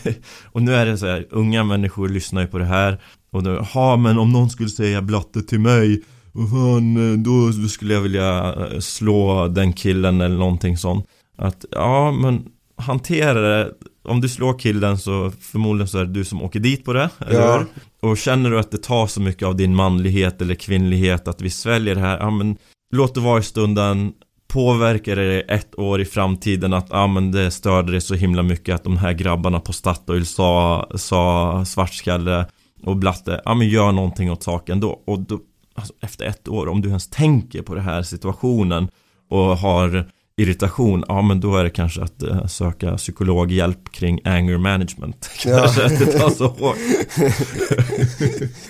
och, 0.45 0.63
nu 0.63 0.75
är 0.75 0.87
det 0.87 0.99
så 0.99 1.07
här, 1.07 1.27
unga 1.31 1.65
människor 1.65 2.09
lyssnar 2.09 2.41
ju 2.41 2.47
på 2.47 2.59
det 2.59 2.65
här 2.65 3.01
och 3.31 3.43
nu, 3.43 3.59
ha 3.59 3.97
men 3.97 4.19
om 4.19 4.33
någon 4.33 4.51
skulle 4.51 4.69
säga 4.69 5.03
blatte 5.03 5.43
till 5.43 5.61
mig 5.61 6.03
fan, 6.51 7.13
eh, 7.13 7.19
då 7.19 7.69
skulle 7.69 7.95
jag 7.95 8.01
vilja 8.01 8.55
eh, 8.55 8.79
slå 8.79 9.49
den 9.49 9.73
killen 9.73 10.21
eller 10.21 10.37
någonting 10.37 10.77
sånt. 10.77 11.07
Att 11.37 11.65
ja, 11.71 12.13
men 12.13 12.45
hantera 12.77 13.41
det 13.41 13.73
om 14.05 14.21
du 14.21 14.29
slår 14.29 14.59
killen 14.59 14.99
så 14.99 15.33
förmodligen 15.41 15.89
så 15.89 15.99
är 15.99 16.05
det 16.05 16.13
du 16.13 16.25
som 16.25 16.43
åker 16.43 16.61
dit 16.61 16.85
på 16.85 16.93
det, 16.93 17.11
eller 17.19 17.41
ja. 17.41 17.65
Och 18.01 18.19
känner 18.19 18.51
du 18.51 18.59
att 18.59 18.71
det 18.71 18.83
tar 18.83 19.07
så 19.07 19.21
mycket 19.21 19.49
av 19.49 19.57
din 19.57 19.75
manlighet 19.75 20.43
eller 20.43 20.55
kvinnlighet 20.55 21.29
att 21.29 21.41
vi 21.41 21.51
sväljer 21.51 21.95
det 21.95 22.01
här, 22.01 22.19
ja 22.19 22.31
men 22.31 22.57
Låt 22.95 23.15
det 23.15 23.21
vara 23.21 23.39
i 23.39 23.43
stunden. 23.43 24.13
Påverkar 24.49 25.17
det 25.17 25.41
ett 25.41 25.79
år 25.79 26.01
i 26.01 26.05
framtiden 26.05 26.73
att 26.73 26.87
ja 26.91 27.07
men 27.07 27.33
det 27.33 27.51
störde 27.51 27.93
dig 27.93 28.01
så 28.01 28.15
himla 28.15 28.43
mycket 28.43 28.75
att 28.75 28.85
de 28.85 28.97
här 28.97 29.13
grabbarna 29.13 29.61
på 29.61 29.73
Statoil 29.73 30.27
sa, 30.27 30.87
sa 30.95 31.65
svartskalle 31.65 32.47
och 32.83 32.97
blatte, 32.97 33.43
ja 33.45 33.55
men 33.55 33.69
gör 33.69 33.93
någonting 33.93 34.33
åt 34.33 34.43
saken 34.43 34.81
då. 34.81 35.03
Och 35.07 35.21
då 35.21 35.41
alltså, 35.75 35.93
Efter 36.01 36.25
ett 36.25 36.49
år, 36.49 36.69
om 36.69 36.81
du 36.81 36.89
ens 36.89 37.09
tänker 37.09 37.63
på 37.63 37.75
den 37.75 37.85
här 37.85 38.03
situationen 38.03 38.89
och 39.31 39.59
har 39.59 40.11
irritation, 40.37 41.05
ja 41.09 41.23
men 41.23 41.41
då 41.41 41.57
är 41.57 41.65
det 41.65 41.71
kanske 41.71 42.03
att 42.03 42.23
uh, 42.23 42.47
söka 42.47 42.97
psykologhjälp 42.97 43.93
kring 43.93 44.21
anger 44.25 44.59
management. 44.59 45.31
Kanske 45.43 45.85
att 45.85 45.99
det 45.99 46.07
tar 46.07 46.31
så 46.31 46.47
hårt. 46.47 46.77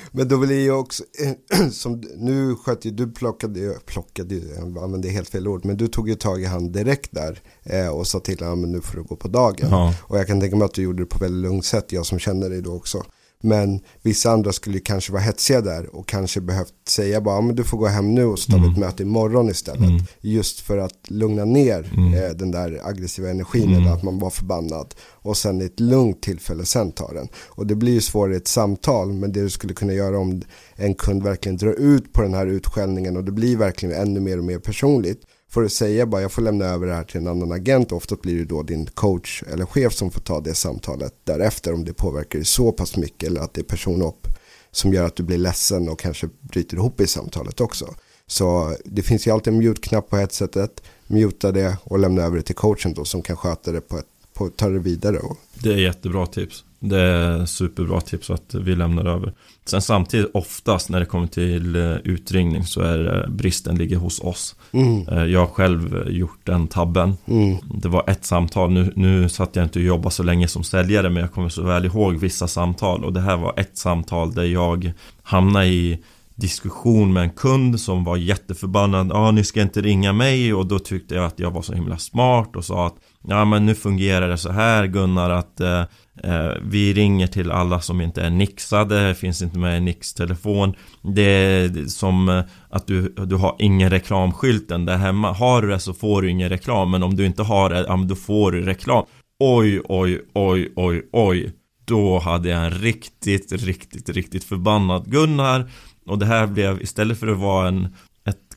men 0.13 0.29
då 0.29 0.39
blir 0.39 0.61
ju 0.61 0.73
också, 0.73 1.05
som 1.73 2.03
nu 2.17 2.55
sköt 2.55 2.85
ju, 2.85 2.91
du 2.91 3.13
plockade, 3.13 3.75
plockade, 3.87 4.35
jag 4.35 4.79
använde 4.79 5.09
helt 5.09 5.29
fel 5.29 5.49
ord, 5.49 5.65
men 5.65 5.77
du 5.77 5.87
tog 5.87 6.09
ju 6.09 6.15
tag 6.15 6.43
i 6.43 6.45
han 6.45 6.73
direkt 6.73 7.11
där 7.13 7.43
eh, 7.63 7.89
och 7.89 8.07
sa 8.07 8.21
till 8.21 8.39
honom, 8.39 8.61
men 8.61 8.73
nu 8.73 8.81
får 8.81 8.97
du 8.97 9.03
gå 9.03 9.17
på 9.17 9.29
dagen. 9.29 9.69
Ja. 9.71 9.95
Och 10.01 10.19
jag 10.19 10.27
kan 10.27 10.41
tänka 10.41 10.57
mig 10.57 10.65
att 10.65 10.75
du 10.75 10.83
gjorde 10.83 11.03
det 11.03 11.07
på 11.07 11.19
väldigt 11.19 11.43
lugnt 11.43 11.65
sätt, 11.65 11.93
jag 11.93 12.07
som 12.07 12.19
känner 12.19 12.51
dig 12.51 12.63
då 12.63 12.75
också. 12.75 13.03
Men 13.45 13.81
vissa 14.03 14.31
andra 14.31 14.53
skulle 14.53 14.79
kanske 14.79 15.13
vara 15.13 15.23
hetsiga 15.23 15.61
där 15.61 15.97
och 15.97 16.09
kanske 16.09 16.41
behövt 16.41 16.75
säga 16.89 17.21
bara, 17.21 17.41
men 17.41 17.57
du 17.57 17.65
får 17.65 17.79
gå 17.79 17.87
hem 17.87 18.15
nu 18.15 18.25
och 18.25 18.39
så 18.39 18.53
tar 18.53 18.59
vi 18.59 18.65
ett 18.65 18.77
mm. 18.77 18.81
möte 18.81 19.03
imorgon 19.03 19.51
istället. 19.51 19.89
Mm. 19.89 20.03
Just 20.21 20.61
för 20.61 20.79
att 20.79 21.11
lugna 21.11 21.45
ner 21.45 21.93
mm. 21.97 22.15
eh, 22.15 22.31
den 22.31 22.51
där 22.51 22.81
aggressiva 22.85 23.31
energin 23.31 23.69
mm. 23.69 23.83
eller 23.83 23.93
att 23.93 24.03
man 24.03 24.19
var 24.19 24.31
förbannad. 24.31 24.95
Och 25.01 25.37
sen 25.37 25.63
i 25.63 25.65
ett 25.65 25.81
lugnt 25.81 26.23
tillfälle 26.23 26.65
sen 26.65 26.93
ta 26.93 27.13
den. 27.13 27.29
Och 27.47 27.67
det 27.67 27.75
blir 27.75 27.93
ju 27.93 28.01
svårare 28.01 28.35
i 28.35 28.37
ett 28.37 28.49
samtal, 28.49 29.13
men 29.13 29.33
det 29.33 29.43
du 29.43 29.51
skulle 29.51 29.75
kunna 29.75 29.93
göra 29.93 30.19
om 30.19 30.43
en 30.77 30.95
kund 30.95 31.23
verkligen 31.23 31.57
drar 31.57 31.73
ut 31.73 32.13
på 32.13 32.23
den 32.23 32.35
här 32.35 32.47
utskällningen 32.47 33.17
och 33.17 33.25
det 33.25 33.33
blir 33.33 33.57
verkligen 33.57 33.95
ännu 33.95 34.21
mer 34.21 34.39
och 34.39 34.45
mer 34.45 34.59
personligt 34.59 35.23
får 35.55 35.63
du 35.63 35.69
säga 35.69 36.07
bara 36.07 36.23
jag 36.23 36.33
får 36.33 36.43
lämna 36.43 36.65
över 36.65 36.87
det 36.87 36.95
här 36.95 37.05
till 37.05 37.21
en 37.21 37.29
annan 37.29 37.53
agent. 37.53 37.93
Ofta 37.93 38.17
blir 38.23 38.39
det 38.39 38.45
då 38.45 38.63
din 38.63 38.87
coach 38.87 39.43
eller 39.53 39.67
chef 39.67 39.93
som 39.93 40.11
får 40.11 40.21
ta 40.21 40.41
det 40.41 40.55
samtalet 40.55 41.15
därefter 41.25 41.73
om 41.73 41.85
det 41.85 41.93
påverkar 41.93 42.39
dig 42.39 42.47
så 42.47 42.73
pass 42.73 42.97
mycket 42.97 43.29
eller 43.29 43.41
att 43.41 43.55
det 43.55 43.61
är 43.61 43.65
personopp 43.65 44.29
som 44.71 44.93
gör 44.93 45.05
att 45.05 45.17
du 45.17 45.23
blir 45.23 45.39
ledsen 45.39 45.89
och 45.89 46.01
kanske 46.01 46.29
bryter 46.41 46.77
ihop 46.77 47.01
i 47.01 47.07
samtalet 47.07 47.61
också. 47.61 47.95
Så 48.27 48.77
det 48.85 49.03
finns 49.03 49.27
ju 49.27 49.31
alltid 49.31 49.53
en 49.53 49.59
mute-knapp 49.59 50.11
på 50.11 50.17
headsetet. 50.17 50.83
Muta 51.07 51.53
det 51.53 51.77
och 51.85 51.99
lämna 51.99 52.23
över 52.23 52.37
det 52.37 52.43
till 52.43 52.55
coachen 52.55 52.95
då 52.95 53.05
som 53.05 53.23
kan 53.23 53.37
sköta 53.37 53.73
det 53.73 53.81
på 53.81 53.99
ett 53.99 54.07
på, 54.35 54.49
ta 54.49 54.69
det 54.69 54.79
vidare. 54.79 55.19
Och... 55.19 55.37
Det 55.55 55.73
är 55.73 55.77
jättebra 55.77 56.27
tips. 56.27 56.65
Det 56.89 57.01
är 57.01 57.47
superbra 57.47 58.01
tips 58.01 58.31
att 58.31 58.55
vi 58.55 58.77
lämnar 58.77 59.05
över. 59.05 59.33
Sen 59.65 59.83
samtidigt 59.83 60.31
oftast 60.35 60.89
när 60.91 61.01
det 61.01 61.07
kommer 61.07 61.27
till 61.27 61.77
eh, 61.77 61.97
utringning 62.05 62.65
så 62.65 62.81
är 62.81 63.27
bristen 63.29 63.79
ligger 63.79 63.97
hos 63.97 64.21
oss. 64.21 64.57
Mm. 64.73 65.09
Eh, 65.09 65.25
jag 65.25 65.41
har 65.41 65.47
själv 65.47 66.09
gjort 66.11 66.41
den 66.45 66.69
tabben. 66.69 67.17
Mm. 67.27 67.57
Det 67.75 67.89
var 67.89 68.05
ett 68.07 68.25
samtal. 68.25 68.71
Nu, 68.73 68.93
nu 68.97 69.29
satt 69.29 69.57
jag 69.57 69.65
inte 69.65 69.79
och 69.79 69.85
jobbade 69.85 70.15
så 70.15 70.23
länge 70.23 70.49
som 70.49 70.65
säljare 70.65 71.11
men 71.11 71.21
jag 71.21 71.33
kommer 71.33 71.49
så 71.49 71.63
väl 71.63 71.85
ihåg 71.85 72.17
vissa 72.17 72.49
samtal 72.49 73.05
och 73.05 73.13
det 73.13 73.21
här 73.21 73.37
var 73.37 73.55
ett 73.57 73.79
samtal 73.79 74.35
där 74.35 74.45
jag 74.45 74.93
hamnade 75.23 75.67
i 75.67 75.99
diskussion 76.35 77.13
med 77.13 77.23
en 77.23 77.31
kund 77.31 77.81
som 77.81 78.05
var 78.05 78.17
jätteförbannad. 78.17 79.11
Ja, 79.11 79.15
ah, 79.15 79.31
ni 79.31 79.45
ska 79.45 79.63
inte 79.63 79.81
ringa 79.81 80.13
mig 80.13 80.55
och 80.55 80.67
då 80.67 80.79
tyckte 80.79 81.15
jag 81.15 81.25
att 81.25 81.39
jag 81.39 81.51
var 81.51 81.63
så 81.63 81.73
himla 81.73 81.99
smart 81.99 82.57
och 82.57 82.65
sa 82.65 82.87
att 82.87 82.95
Ja 83.29 83.45
men 83.45 83.67
nu 83.67 83.75
fungerar 83.75 84.29
det 84.29 84.39
så 84.39 84.53
här 84.53 84.87
Gunnar 84.87 85.31
att 85.31 85.61
eh, 85.61 85.81
eh, 85.81 85.85
Eh, 86.23 86.53
vi 86.63 86.93
ringer 86.93 87.27
till 87.27 87.51
alla 87.51 87.81
som 87.81 88.01
inte 88.01 88.23
är 88.23 88.31
nixade, 88.31 89.15
finns 89.15 89.43
inte 89.43 89.59
med 89.59 89.79
i 89.79 89.81
Nix-telefon. 89.81 90.75
Det 91.03 91.23
är 91.23 91.89
som 91.89 92.29
eh, 92.29 92.45
att 92.71 92.87
du, 92.87 93.09
du 93.09 93.37
har 93.37 93.57
ingen 93.59 93.91
reklamskylten 93.91 94.85
där 94.85 94.97
hemma. 94.97 95.33
Har 95.33 95.63
du 95.63 95.69
det 95.69 95.79
så 95.79 95.95
får 95.95 96.23
du 96.23 96.31
ingen 96.31 96.49
reklam 96.49 96.91
men 96.91 97.03
om 97.03 97.17
du 97.17 97.27
inte 97.27 97.43
har 97.43 97.71
det, 97.71 97.85
ja 97.89 97.97
men 97.97 98.09
då 98.09 98.15
får 98.15 98.53
du 98.53 98.63
reklam. 98.63 99.05
Oj, 99.39 99.81
oj, 99.85 100.21
oj, 100.35 100.73
oj, 100.77 101.09
oj. 101.13 101.53
Då 101.85 102.19
hade 102.19 102.49
jag 102.49 102.65
en 102.65 102.71
riktigt, 102.71 103.53
riktigt, 103.53 104.09
riktigt 104.09 104.45
förbannad 104.45 105.11
Gunnar. 105.11 105.71
Och 106.07 106.19
det 106.19 106.27
här 106.27 106.47
blev 106.47 106.83
istället 106.83 107.21
för 107.21 107.27
att 107.27 107.39
vara 107.39 107.69
en 107.69 107.89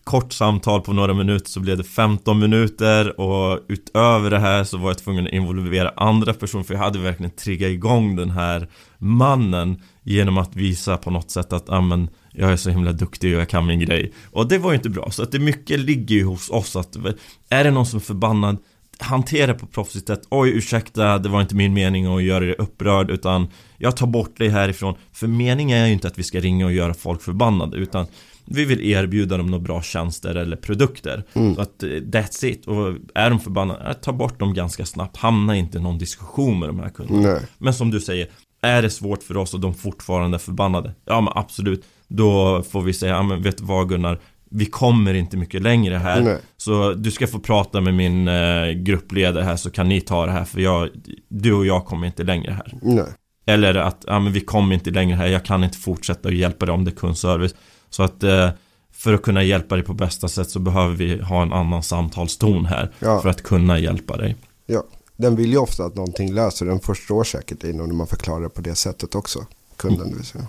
kort 0.08 0.34
samtal 0.34 0.82
på 0.82 0.94
några 0.94 1.14
minuter 1.14 1.50
så 1.50 1.60
blev 1.60 1.78
det 1.78 1.84
15 1.84 2.40
minuter 2.40 3.20
och 3.20 3.60
utöver 3.68 4.30
det 4.30 4.40
här 4.40 4.64
så 4.64 4.78
var 4.78 4.90
jag 4.90 4.98
tvungen 4.98 5.28
att 5.28 5.34
involvera 5.34 5.90
andra 5.90 6.34
personer 6.34 6.64
för 6.64 6.74
jag 6.74 6.82
hade 6.82 7.00
verkligen 7.00 7.32
triggat 7.32 7.70
igång 7.70 8.16
den 8.16 8.32
här 8.32 8.68
mannen 8.98 9.82
genom 10.04 10.38
att 10.38 10.56
visa 10.56 10.98
på 10.98 11.12
något 11.12 11.32
sätt 11.32 11.54
att 11.54 11.70
amen, 11.70 12.10
jag 12.34 12.52
är 12.52 12.58
så 12.58 12.70
himla 12.70 12.92
duktig 12.92 13.36
och 13.36 13.42
jag 13.42 13.50
kan 13.50 13.66
min 13.66 13.80
grej. 13.80 14.14
Och 14.32 14.48
det 14.48 14.58
var 14.58 14.72
ju 14.72 14.76
inte 14.76 14.90
bra, 14.90 15.12
så 15.12 15.24
att 15.24 15.32
det 15.32 15.40
mycket 15.40 15.80
ligger 15.80 16.16
ju 16.16 16.24
hos 16.24 16.50
oss 16.50 16.76
att 16.76 16.96
är 17.50 17.64
det 17.64 17.72
någon 17.72 17.86
som 17.86 17.98
är 17.98 18.04
förbannad 18.04 18.58
hantera 19.00 19.54
på 19.54 19.66
proffsigt 19.66 20.08
sätt. 20.08 20.22
Oj 20.30 20.50
ursäkta, 20.50 21.18
det 21.18 21.30
var 21.30 21.42
inte 21.42 21.56
min 21.56 21.74
mening 21.74 22.06
att 22.06 22.24
göra 22.24 22.46
dig 22.46 22.56
upprörd 22.58 23.12
utan 23.12 23.48
Jag 23.78 23.98
tar 23.98 24.08
bort 24.08 24.38
dig 24.38 24.50
härifrån. 24.50 24.96
För 25.14 25.28
meningen 25.28 25.78
är 25.78 25.88
ju 25.88 25.94
inte 25.94 26.08
att 26.08 26.20
vi 26.20 26.24
ska 26.24 26.40
ringa 26.40 26.66
och 26.66 26.72
göra 26.72 26.94
folk 26.94 27.22
förbannade 27.22 27.78
utan 27.78 28.06
vi 28.48 28.66
vill 28.66 28.92
erbjuda 28.92 29.38
dem 29.38 29.48
några 29.48 29.64
bra 29.64 29.82
tjänster 29.82 30.36
eller 30.36 30.56
produkter. 30.56 31.24
Mm. 31.34 31.56
Så 31.56 31.62
att 31.62 31.84
eh, 31.84 31.88
that's 31.88 32.46
it. 32.46 32.68
Och 32.68 32.94
är 33.16 33.30
de 33.30 33.40
förbannade, 33.40 33.94
ta 33.94 34.14
bort 34.14 34.40
dem 34.40 34.54
ganska 34.54 34.86
snabbt. 34.86 35.18
Hamna 35.18 35.56
inte 35.56 35.78
i 35.78 35.82
någon 35.82 35.98
diskussion 35.98 36.60
med 36.60 36.70
de 36.70 36.80
här 36.80 36.90
kunderna. 36.90 37.34
Nej. 37.34 37.42
Men 37.58 37.74
som 37.74 37.92
du 37.92 38.00
säger, 38.00 38.28
är 38.62 38.82
det 38.82 38.90
svårt 38.90 39.24
för 39.24 39.38
oss 39.38 39.54
och 39.54 39.60
de 39.60 39.74
fortfarande 39.74 40.38
är 40.38 40.40
förbannade? 40.40 40.94
Ja 41.06 41.22
men 41.22 41.34
absolut. 41.36 41.86
Då 42.08 42.64
får 42.64 42.82
vi 42.82 42.94
säga, 42.94 43.16
ja 43.16 43.24
men 43.24 43.42
vet 43.42 43.58
du 43.58 43.64
vad 43.64 43.90
Gunnar? 43.90 44.20
Vi 44.50 44.66
kommer 44.66 45.14
inte 45.14 45.38
mycket 45.38 45.62
längre 45.62 45.96
här 45.96 46.22
Nej. 46.22 46.38
Så 46.58 46.94
du 46.94 47.12
ska 47.12 47.28
få 47.28 47.40
prata 47.40 47.82
med 47.82 47.94
min 47.94 48.28
eh, 48.28 48.70
gruppledare 48.72 49.44
här 49.44 49.56
så 49.56 49.70
kan 49.70 49.90
ni 49.90 50.02
ta 50.02 50.26
det 50.26 50.32
här 50.32 50.46
för 50.46 50.62
jag 50.62 50.90
Du 51.28 51.54
och 51.54 51.66
jag 51.66 51.86
kommer 51.86 52.08
inte 52.08 52.24
längre 52.24 52.52
här 52.52 52.74
Nej. 52.82 53.06
Eller 53.46 53.76
att, 53.76 54.04
ja 54.08 54.20
men 54.20 54.34
vi 54.34 54.40
kommer 54.40 54.76
inte 54.76 54.92
längre 54.92 55.16
här 55.16 55.28
Jag 55.28 55.46
kan 55.46 55.64
inte 55.64 55.78
fortsätta 55.78 56.30
att 56.30 56.36
hjälpa 56.36 56.66
dig 56.66 56.76
om 56.76 56.86
det 56.86 56.92
är 56.92 56.96
kundservice 56.96 57.56
så 57.90 58.04
att 58.04 58.24
eh, 58.24 58.50
för 58.92 59.14
att 59.14 59.22
kunna 59.22 59.44
hjälpa 59.44 59.76
dig 59.76 59.84
på 59.84 59.94
bästa 59.94 60.28
sätt 60.28 60.50
så 60.50 60.60
behöver 60.60 60.96
vi 60.96 61.22
ha 61.22 61.42
en 61.42 61.54
annan 61.54 61.84
samtalston 61.84 62.66
här. 62.66 62.92
Ja. 63.00 63.22
För 63.22 63.30
att 63.30 63.44
kunna 63.44 63.80
hjälpa 63.80 64.18
dig. 64.18 64.36
Ja, 64.66 64.84
den 65.16 65.36
vill 65.36 65.52
ju 65.52 65.58
ofta 65.58 65.86
att 65.86 65.96
någonting 65.96 66.34
löser. 66.34 66.66
Den 66.66 66.80
förstår 66.80 67.24
säkert 67.24 67.62
dig 67.62 67.74
när 67.74 67.88
man 67.88 68.08
förklarar 68.08 68.42
det 68.42 68.50
på 68.50 68.62
det 68.62 68.76
sättet 68.76 69.16
också. 69.16 69.46
Kunden 69.76 70.16
vill 70.16 70.26
säga. 70.26 70.48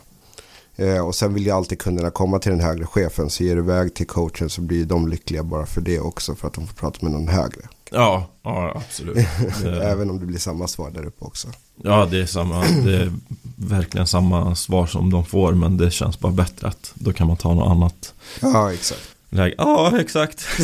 Eh, 0.76 1.06
och 1.06 1.14
sen 1.14 1.34
vill 1.34 1.46
ju 1.46 1.50
alltid 1.50 1.78
kunderna 1.78 2.10
komma 2.10 2.38
till 2.38 2.52
den 2.52 2.60
högre 2.60 2.86
chefen. 2.86 3.30
Så 3.30 3.44
ger 3.44 3.56
du 3.56 3.62
iväg 3.62 3.94
till 3.94 4.06
coachen 4.06 4.50
så 4.50 4.60
blir 4.60 4.84
de 4.84 5.08
lyckliga 5.08 5.42
bara 5.42 5.66
för 5.66 5.80
det 5.80 6.00
också. 6.00 6.34
För 6.34 6.48
att 6.48 6.54
de 6.54 6.66
får 6.66 6.74
prata 6.74 6.98
med 7.00 7.12
någon 7.12 7.28
högre. 7.28 7.68
Ja, 7.90 8.26
ja 8.42 8.72
absolut. 8.76 9.26
Även 9.82 10.10
om 10.10 10.20
det 10.20 10.26
blir 10.26 10.38
samma 10.38 10.68
svar 10.68 10.90
där 10.90 11.06
uppe 11.06 11.24
också. 11.24 11.48
Ja, 11.82 12.08
det 12.10 12.20
är 12.20 12.26
samma. 12.26 12.60
Det 12.60 12.96
är 12.96 13.12
verkligen 13.56 14.06
samma 14.06 14.54
svar 14.54 14.86
som 14.86 15.10
de 15.10 15.24
får. 15.24 15.52
Men 15.52 15.76
det 15.76 15.90
känns 15.90 16.20
bara 16.20 16.32
bättre 16.32 16.68
att 16.68 16.92
då 16.94 17.12
kan 17.12 17.26
man 17.26 17.36
ta 17.36 17.54
något 17.54 17.70
annat. 17.70 18.14
Ja, 18.40 18.72
exakt. 18.72 19.14
Läge. 19.30 19.54
Ja, 19.58 20.00
exakt. 20.00 20.46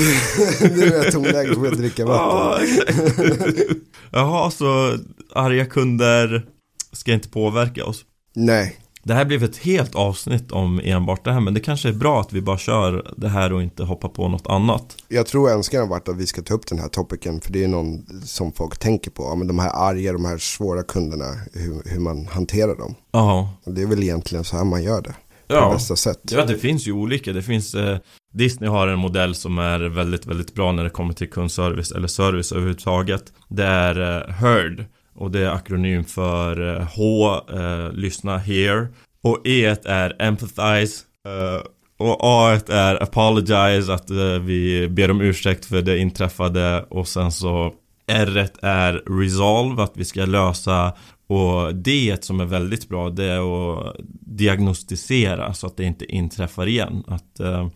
nu 0.61 0.83
är 0.83 1.05
jag 1.05 1.13
tonläge 1.13 1.55
på 1.55 1.67
att 1.67 1.79
dricka 1.79 2.07
vatten. 2.07 2.29
Ja, 2.29 2.59
exakt. 2.63 3.59
Jaha, 4.11 4.51
så 4.51 4.99
arga 5.35 5.67
kunder 5.67 6.47
ska 6.93 7.13
inte 7.13 7.29
påverka 7.29 7.85
oss? 7.85 8.05
Nej, 8.35 8.77
det 9.05 9.15
här 9.15 9.25
blev 9.25 9.45
ett 9.45 9.57
helt 9.57 9.95
avsnitt 9.95 10.53
om 10.53 10.81
enbart 10.85 11.25
det 11.25 11.33
här 11.33 11.41
men 11.41 11.55
det 11.55 11.61
kanske 11.61 11.89
är 11.89 11.93
bra 11.93 12.21
att 12.21 12.33
vi 12.33 12.41
bara 12.41 12.59
kör 12.59 13.15
det 13.17 13.29
här 13.29 13.53
och 13.53 13.63
inte 13.63 13.83
hoppar 13.83 14.09
på 14.09 14.29
något 14.29 14.47
annat. 14.47 14.97
Jag 15.09 15.27
tror 15.27 15.51
önskan 15.51 15.81
har 15.81 15.89
varit 15.89 16.09
att 16.09 16.17
vi 16.17 16.27
ska 16.27 16.43
ta 16.43 16.55
upp 16.55 16.67
den 16.67 16.79
här 16.79 16.89
topicen 16.89 17.41
för 17.41 17.53
det 17.53 17.65
är 17.65 17.69
någon 17.69 18.07
som 18.25 18.53
folk 18.53 18.79
tänker 18.79 19.11
på. 19.11 19.23
Ja, 19.23 19.35
men 19.35 19.47
de 19.47 19.59
här 19.59 19.71
arga, 19.71 20.13
de 20.13 20.25
här 20.25 20.39
svåra 20.39 20.83
kunderna, 20.83 21.25
hur, 21.53 21.83
hur 21.91 22.01
man 22.01 22.27
hanterar 22.27 22.77
dem. 22.77 22.95
Ja. 23.13 23.51
Det 23.67 23.83
är 23.83 23.87
väl 23.87 24.03
egentligen 24.03 24.45
så 24.45 24.57
här 24.57 24.65
man 24.65 24.83
gör 24.83 25.03
det. 25.03 25.15
Ja. 25.47 25.67
På 25.67 25.73
bästa 25.73 25.97
sätt. 25.97 26.21
Ja, 26.31 26.45
det 26.45 26.59
finns 26.59 26.87
ju 26.89 26.93
olika. 26.93 27.33
Det 27.33 27.43
finns 27.43 27.75
eh, 27.75 27.99
Disney 28.35 28.71
har 28.71 28.89
en 28.89 28.99
modell 28.99 29.35
som 29.35 29.59
är 29.59 29.81
väldigt, 29.81 30.27
väldigt 30.27 30.55
bra 30.55 30.73
när 30.73 30.85
det 30.85 30.91
kommer 30.91 31.15
till 31.15 31.31
kundservice 31.31 31.93
eller 31.93 32.09
service 32.09 32.53
överhuvudtaget. 32.53 33.33
Det 33.49 33.65
är 33.65 34.01
eh, 34.01 34.35
HERD 34.35 34.85
och 35.15 35.31
det 35.31 35.41
är 35.41 35.51
akronym 35.51 36.05
för 36.05 36.77
eh, 36.77 36.87
H, 36.97 37.41
eh, 37.51 37.93
lyssna, 37.93 38.39
hear 38.39 38.89
Och 39.23 39.47
E 39.47 39.77
är 39.85 40.23
empathize 40.23 41.05
eh, 41.27 41.63
Och 41.99 42.19
A 42.21 42.61
är 42.69 43.03
apologize, 43.03 43.95
att 43.95 44.11
eh, 44.11 44.39
vi 44.45 44.89
ber 44.89 45.11
om 45.11 45.21
ursäkt 45.21 45.65
för 45.65 45.83
det 45.83 45.99
inträffade. 45.99 46.85
Och 46.89 47.09
sen 47.09 47.33
så 47.33 47.73
R 48.07 48.49
är 48.63 48.93
resolve, 48.93 49.83
att 49.83 49.97
vi 49.97 50.05
ska 50.05 50.25
lösa 50.25 50.93
och 51.27 51.75
D 51.75 52.17
som 52.21 52.41
är 52.41 52.45
väldigt 52.45 52.89
bra 52.89 53.11
det 53.11 53.25
är 53.25 53.73
att 53.73 53.97
diagnostisera 54.21 55.55
så 55.55 55.67
att 55.67 55.77
det 55.77 55.85
inte 55.85 56.05
inträffar 56.05 56.67
igen. 56.67 57.05
Att 57.07 57.41
eh, 57.41 57.69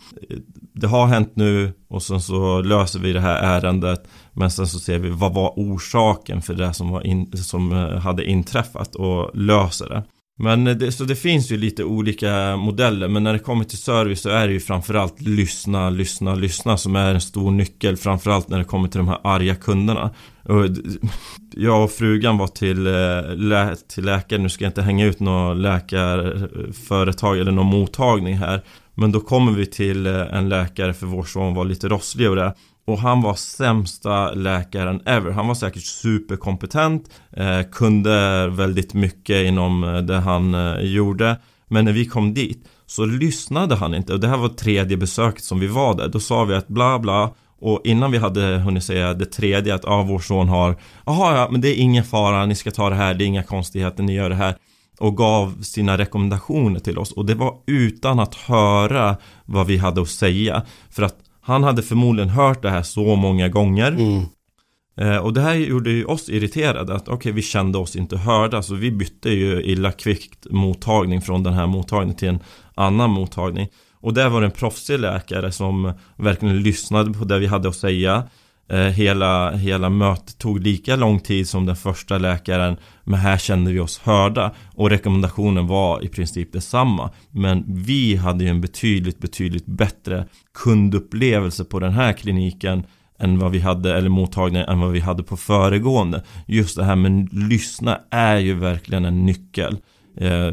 det 0.73 0.87
har 0.87 1.07
hänt 1.07 1.37
nu 1.37 1.73
och 1.89 2.03
sen 2.03 2.21
så 2.21 2.61
löser 2.61 3.01
vi 3.01 3.13
det 3.13 3.21
här 3.21 3.43
ärendet 3.43 4.09
men 4.33 4.51
sen 4.51 4.67
så 4.67 4.79
ser 4.79 4.99
vi 4.99 5.11
vad 5.11 5.35
var 5.35 5.53
orsaken 5.57 6.43
för 6.43 6.55
det 6.55 6.75
som, 6.75 6.91
var 6.91 7.07
in, 7.07 7.37
som 7.37 7.73
eh, 7.73 7.99
hade 7.99 8.25
inträffat 8.25 8.95
och 8.95 9.37
löser 9.37 9.89
det. 9.89 10.03
Men 10.41 10.65
det, 10.65 10.93
så 10.93 11.05
det 11.05 11.17
finns 11.17 11.53
ju 11.53 11.57
lite 11.57 11.85
olika 11.85 12.57
modeller 12.57 13.09
men 13.09 13.23
när 13.23 13.33
det 13.33 13.39
kommer 13.39 13.65
till 13.65 13.79
service 13.79 14.21
så 14.21 14.29
är 14.29 14.47
det 14.47 14.53
ju 14.53 14.61
framförallt 14.61 15.21
lyssna, 15.21 15.91
lyssna, 15.91 16.35
lyssna 16.35 16.77
som 16.77 16.97
är 16.97 17.15
en 17.15 17.21
stor 17.21 17.51
nyckel 17.51 17.97
framförallt 17.97 18.49
när 18.49 18.59
det 18.59 18.65
kommer 18.65 18.89
till 18.89 18.99
de 18.99 19.09
här 19.09 19.21
arga 19.25 19.55
kunderna. 19.55 20.11
Och 20.43 20.65
jag 21.57 21.85
och 21.85 21.91
frugan 21.91 22.39
var 22.39 22.47
till, 22.47 22.87
eh, 22.87 23.37
lä 23.37 23.77
till 23.89 24.05
läkare, 24.05 24.39
nu 24.39 24.49
ska 24.49 24.65
jag 24.65 24.71
inte 24.71 24.83
hänga 24.83 25.07
ut 25.07 25.21
något 25.21 25.57
läkarföretag 25.57 27.39
eller 27.39 27.53
någon 27.53 27.67
mottagning 27.67 28.37
här 28.37 28.63
Men 28.95 29.13
då 29.13 29.21
kommer 29.21 29.53
vi 29.53 29.67
till 29.67 30.07
eh, 30.07 30.35
en 30.35 30.49
läkare 30.49 30.95
för 30.95 31.07
vår 31.07 31.25
son 31.25 31.55
var 31.55 31.65
lite 31.65 31.89
rosslig 31.89 32.31
och 32.31 32.37
det 32.37 32.55
och 32.89 32.99
han 32.99 33.23
var 33.23 33.35
sämsta 33.35 34.33
läkaren 34.33 35.01
ever. 35.07 35.31
Han 35.31 35.49
var 35.49 35.55
säkert 35.55 35.83
superkompetent, 35.83 37.11
eh, 37.33 37.63
kunde 37.73 38.49
väldigt 38.49 38.95
mycket 38.95 39.47
inom 39.47 39.85
eh, 39.85 39.99
det 39.99 40.19
han 40.19 40.55
eh, 40.55 40.81
gjorde. 40.81 41.37
Men 41.67 41.85
när 41.85 41.93
vi 41.93 42.07
kom 42.07 42.35
dit 42.35 42.69
så 42.87 43.05
lyssnade 43.05 43.75
han 43.75 43.95
inte. 43.95 44.13
Och 44.13 44.21
det 44.21 44.29
här 44.29 44.37
var 44.37 44.49
tredje 44.49 44.97
besöket 44.97 45.45
som 45.45 45.61
vi 45.61 45.67
var 45.67 45.95
där. 45.95 46.09
Då 46.09 46.21
sa 46.21 46.45
vi 46.45 46.55
att 46.55 46.69
bla 46.69 46.99
bla. 46.99 47.35
Och 47.61 47.81
innan 47.85 48.11
vi 48.11 48.19
hade 48.19 48.59
hunnit 48.59 48.85
säga 48.85 49.15
det 49.15 49.27
tredje 49.27 49.75
att 49.75 49.85
ah, 49.85 50.03
vår 50.03 50.19
son 50.19 50.49
har 50.49 50.77
Jaha 51.07 51.37
ja, 51.37 51.49
men 51.51 51.61
det 51.61 51.69
är 51.69 51.83
ingen 51.83 52.05
fara, 52.05 52.47
ni 52.47 52.55
ska 52.55 52.71
ta 52.71 52.91
det 52.91 52.97
här, 52.97 53.15
det 53.15 53.25
är 53.25 53.27
inga 53.27 53.43
konstigheter, 53.43 54.03
ni 54.03 54.15
gör 54.15 54.29
det 54.29 54.35
här 54.35 54.55
och 54.99 55.17
gav 55.17 55.63
sina 55.63 55.99
rekommendationer 55.99 56.81
till 56.81 56.99
oss 56.99 57.13
och 57.13 57.27
det 57.27 57.35
var 57.35 57.55
utan 57.67 58.21
att 58.21 58.35
höra 58.35 59.17
vad 59.45 59.67
vi 59.67 59.77
hade 59.77 60.03
att 60.03 60.09
säga 60.09 60.63
för 60.91 61.03
att 61.03 61.28
han 61.49 61.65
hade 61.65 61.83
förmodligen 61.83 62.29
hört 62.29 62.63
det 62.63 62.71
här 62.71 62.83
så 62.83 63.17
många 63.17 63.49
gånger. 63.49 63.93
Mm. 63.93 64.23
eh, 64.97 65.17
Och 65.17 65.33
det 65.33 65.41
här 65.41 65.55
gjorde 65.55 65.91
ju 65.91 66.05
oss 66.05 66.29
irriterade 66.29 66.95
att 66.95 67.03
okej 67.03 67.15
okay, 67.15 67.33
vi 67.33 67.43
kände 67.43 67.79
oss 67.79 67.97
inte 67.97 68.17
hörda 68.17 68.63
så 68.63 68.75
vi 68.75 68.91
bytte 68.91 69.31
ju 69.31 69.63
illa 69.63 69.93
kvickt 69.93 70.47
mottagning 70.51 71.23
från 71.23 71.43
den 71.43 71.53
här 71.53 71.67
mottagningen 71.67 72.17
till 72.17 72.29
en 72.29 72.41
annan 72.75 73.11
mottagning. 73.11 73.69
Och 74.01 74.15
där 74.15 74.29
var 74.29 74.41
det 74.41 74.47
en 74.47 74.51
proffsig 74.51 74.99
läkare 74.99 75.53
som 75.53 75.93
verkligen 76.17 76.63
lyssnade 76.63 77.13
på 77.13 77.25
det 77.25 77.39
vi 77.39 77.47
hade 77.47 77.69
att 77.69 77.77
säga 77.77 78.23
Eh, 78.71 78.79
hela, 78.79 79.51
hela 79.51 79.91
mötet 79.91 80.39
tog 80.39 80.61
lika 80.61 80.97
lång 80.97 81.21
tid 81.21 81.49
som 81.49 81.67
den 81.67 81.77
första 81.77 82.19
läkaren 82.19 82.77
Men 83.05 83.21
här 83.21 83.39
kände 83.39 83.73
vi 83.73 83.81
oss 83.81 83.99
hörda. 83.99 84.55
Och 84.75 84.91
rekommendationen 84.91 85.67
var 85.67 86.05
i 86.05 86.09
princip 86.09 86.53
detsamma. 86.53 87.11
Men 87.31 87.65
vi 87.67 88.17
hade 88.17 88.45
ju 88.45 88.51
en 88.51 88.61
betydligt, 88.61 89.19
betydligt 89.19 89.67
bättre 89.67 90.27
kundupplevelse 90.55 91.65
på 91.65 91.81
den 91.81 91.93
här 91.93 92.13
kliniken 92.13 92.83
än 93.19 93.39
vad 93.39 93.51
vi 93.51 93.59
hade, 93.59 93.97
eller 93.97 94.09
mottagningen, 94.09 94.69
än 94.69 94.81
vad 94.81 94.93
vi 94.93 95.01
hade 95.01 95.23
på 95.23 95.37
föregående. 95.37 96.23
Just 96.47 96.77
det 96.77 96.85
här 96.85 96.97
med 96.97 97.29
lyssna 97.33 98.01
är 98.11 98.37
ju 98.37 98.55
verkligen 98.55 99.05
en 99.05 99.27
nyckel 99.27 99.79
eh, 100.17 100.51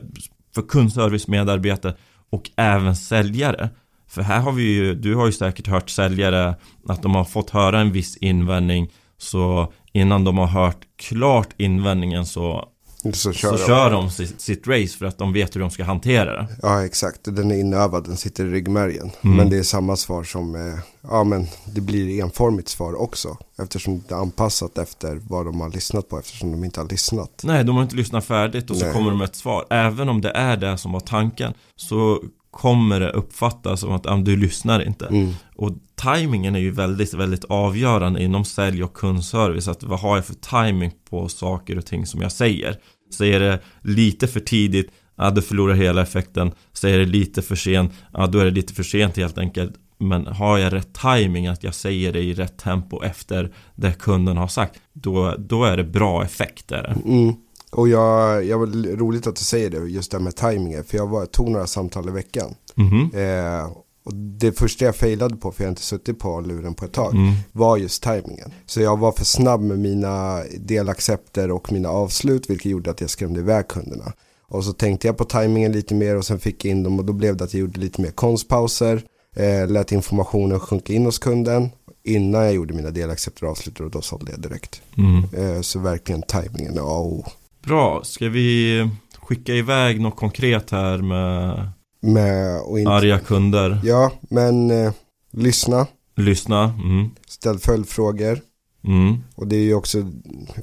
För 0.56 0.62
kundservice-medarbetare 0.68 1.94
och 2.30 2.52
även 2.56 2.96
säljare 2.96 3.70
för 4.16 4.22
här 4.22 4.40
har 4.40 4.52
vi 4.52 4.64
ju, 4.64 4.96
du 4.96 5.16
har 5.16 5.26
ju 5.26 5.32
säkert 5.32 5.68
hört 5.68 5.90
säljare 5.90 6.56
att 6.88 7.02
de 7.02 7.16
har 7.16 7.24
fått 7.26 7.50
höra 7.50 7.80
en 7.80 7.92
viss 7.92 8.18
invändning 8.18 8.92
Så 9.18 9.74
innan 9.94 10.24
de 10.24 10.38
har 10.38 10.48
hört 10.48 10.78
klart 10.98 11.50
invändningen 11.58 12.26
så 12.26 12.70
Så 13.14 13.34
kör 13.34 13.50
så 13.50 13.58
de. 13.58 13.68
kör 13.68 13.92
de 13.92 14.10
sitt, 14.10 14.42
sitt 14.42 14.68
race 14.68 14.98
för 14.98 15.06
att 15.06 15.18
de 15.18 15.34
vet 15.34 15.56
hur 15.56 15.60
de 15.62 15.70
ska 15.72 15.84
hantera 15.84 16.34
det. 16.42 16.48
Ja, 16.62 16.86
exakt. 16.86 17.20
Den 17.24 17.52
är 17.52 17.56
inövad, 17.60 18.04
den 18.04 18.18
sitter 18.18 18.46
i 18.46 18.50
ryggmärgen. 18.50 19.12
Mm. 19.22 19.38
Men 19.38 19.50
det 19.50 19.58
är 19.58 19.64
samma 19.64 19.96
svar 19.96 20.24
som, 20.24 20.56
eh, 20.56 20.80
ja 21.02 21.24
men 21.24 21.48
det 21.76 21.82
blir 21.82 22.22
enformigt 22.24 22.70
svar 22.70 23.02
också. 23.02 23.38
Eftersom 23.62 24.04
det 24.08 24.16
är 24.16 24.20
anpassat 24.20 24.78
efter 24.78 25.22
vad 25.30 25.46
de 25.46 25.62
har 25.62 25.70
lyssnat 25.70 26.10
på, 26.10 26.20
eftersom 26.20 26.52
de 26.52 26.64
inte 26.64 26.80
har 26.80 26.88
lyssnat. 26.90 27.42
Nej, 27.44 27.64
de 27.64 27.76
har 27.76 27.84
inte 27.84 27.96
lyssnat 27.96 28.26
färdigt 28.26 28.70
och 28.70 28.78
så 28.78 28.86
Nej. 28.86 28.94
kommer 28.94 29.10
de 29.10 29.18
med 29.20 29.26
ett 29.26 29.36
svar. 29.36 29.66
Även 29.70 30.10
om 30.10 30.22
det 30.22 30.32
är 30.32 30.58
det 30.58 30.78
som 30.78 30.92
var 30.92 31.00
tanken 31.00 31.54
så 31.76 32.24
kommer 32.56 33.00
det 33.00 33.12
uppfattas 33.12 33.80
som 33.80 33.92
att 33.92 34.06
ah, 34.06 34.18
du 34.18 34.36
lyssnar 34.36 34.88
inte. 34.88 35.06
Mm. 35.06 35.34
Och 35.56 35.72
tajmingen 35.96 36.56
är 36.56 36.60
ju 36.60 36.72
väldigt, 36.72 37.14
väldigt 37.14 37.44
avgörande 37.46 38.24
inom 38.24 38.46
sälj 38.46 38.84
och 38.84 38.94
kundservice. 38.94 39.68
Att 39.68 39.84
vad 39.84 40.00
har 40.00 40.16
jag 40.16 40.26
för 40.26 40.34
timing 40.34 40.92
på 41.10 41.30
saker 41.30 41.78
och 41.78 41.86
ting 41.86 42.06
som 42.06 42.22
jag 42.22 42.32
säger? 42.32 42.78
Säger 43.14 43.40
det 43.40 43.60
lite 43.82 44.28
för 44.28 44.40
tidigt, 44.40 44.92
ja 45.16 45.32
du 45.32 45.42
förlorar 45.42 45.74
hela 45.74 46.02
effekten. 46.02 46.52
Säger 46.74 47.00
det 47.00 47.06
lite 47.06 47.42
för 47.42 47.56
sent, 47.56 47.94
ja 48.14 48.28
då 48.28 48.40
är 48.40 48.46
det 48.46 48.52
lite 48.52 48.74
för 48.74 48.84
sent 48.84 49.18
helt 49.18 49.38
enkelt. 49.38 49.74
Men 49.98 50.28
har 50.28 50.58
jag 50.58 50.74
rätt 50.74 50.94
timing 50.94 51.48
att 51.48 51.64
jag 51.64 51.76
säger 51.76 52.14
det 52.14 52.22
i 52.22 52.34
rätt 52.34 52.58
tempo 52.58 53.04
efter 53.04 53.54
det 53.76 54.00
kunden 54.00 54.38
har 54.38 54.48
sagt, 54.48 54.80
då, 54.94 55.36
då 55.38 55.66
är 55.66 55.78
det 55.78 55.84
bra 55.84 56.24
effekt. 56.24 56.68
Där. 56.68 56.96
Mm. 57.06 57.34
Och 57.76 57.90
jag, 57.90 58.44
jag 58.46 58.60
var 58.60 58.96
roligt 58.98 59.28
att 59.28 59.36
du 59.36 59.44
säger 59.44 59.70
det, 59.70 59.78
just 59.78 60.12
det 60.12 60.18
här 60.18 60.24
med 60.24 60.36
tajmingen. 60.36 60.84
För 60.84 60.98
jag 60.98 61.08
var, 61.08 61.26
tog 61.26 61.50
några 61.50 61.68
samtal 61.68 62.10
i 62.10 62.12
veckan. 62.12 62.56
Mhm. 62.76 63.12
Eh, 63.14 63.66
och 64.06 64.14
det 64.16 64.52
första 64.52 64.86
jag 64.86 64.96
failade 64.96 65.36
på, 65.36 65.52
för 65.52 65.64
jag 65.64 65.68
har 65.68 65.72
inte 65.72 65.82
suttit 65.82 66.20
på 66.20 66.42
luren 66.42 66.74
på 66.74 66.86
ett 66.86 66.92
tag, 66.94 67.14
Mm. 67.14 67.34
var 67.52 67.78
just 67.78 68.04
tajmingen. 68.04 68.52
Så 68.66 68.82
jag 68.82 68.98
var 69.00 69.12
för 69.12 69.26
snabb 69.26 69.62
med 69.62 69.80
mina 69.80 70.42
delaccepter 70.60 71.52
och 71.52 71.72
mina 71.72 71.90
avslut, 71.90 72.50
vilket 72.50 72.72
gjorde 72.72 72.92
att 72.92 73.02
jag 73.02 73.10
skrämde 73.10 73.40
iväg 73.40 73.68
kunderna. 73.68 74.14
Och 74.48 74.64
så 74.64 74.74
tänkte 74.74 75.08
jag 75.08 75.18
på 75.18 75.24
tajmingen 75.24 75.72
lite 75.72 75.94
mer 75.96 76.16
och 76.18 76.26
sen 76.26 76.40
fick 76.40 76.66
jag 76.66 76.72
in 76.72 76.84
dem 76.84 77.00
och 77.00 77.06
då 77.06 77.14
blev 77.14 77.38
det 77.38 77.44
att 77.44 77.54
jag 77.54 77.62
gjorde 77.62 77.80
lite 77.80 78.02
mer 78.02 78.12
konstpauser, 78.12 79.04
eh, 79.36 79.68
lät 79.68 79.92
informationen 79.92 80.60
sjunka 80.60 80.94
in 80.94 81.06
hos 81.06 81.20
kunden 81.20 81.70
innan 82.04 82.44
jag 82.44 82.54
gjorde 82.54 82.74
mina 82.74 82.92
delaccepter 82.92 83.46
och 83.46 83.52
avslut 83.52 83.80
och 83.80 83.92
då 83.92 84.02
sålde 84.02 84.32
jag 84.32 84.42
direkt. 84.42 84.82
Mm. 84.98 85.24
Eh, 85.56 85.62
så 85.62 85.80
verkligen 85.80 86.22
tajmingen, 86.22 86.74
ja. 86.76 87.00
Oh. 87.02 87.28
Bra, 87.66 88.04
ska 88.04 88.30
vi 88.30 88.90
skicka 89.22 89.54
iväg 89.54 90.02
något 90.02 90.16
konkret 90.16 90.72
här 90.72 90.98
med 90.98 91.70
Med, 92.02 92.62
och 92.62 92.80
inte, 92.80 92.92
arga 92.92 93.20
kunder? 93.20 93.82
Ja, 93.84 94.12
men 94.22 94.72
eh, 94.72 94.92
lyssna, 95.32 95.88
Lyssna. 96.16 96.64
Mm. 96.64 97.10
ställ 97.28 97.60
följdfrågor. 97.60 98.40
Mm. 98.88 99.16
Och 99.36 99.48
det 99.48 99.56
är 99.56 99.64
ju 99.64 99.74
också 99.74 100.12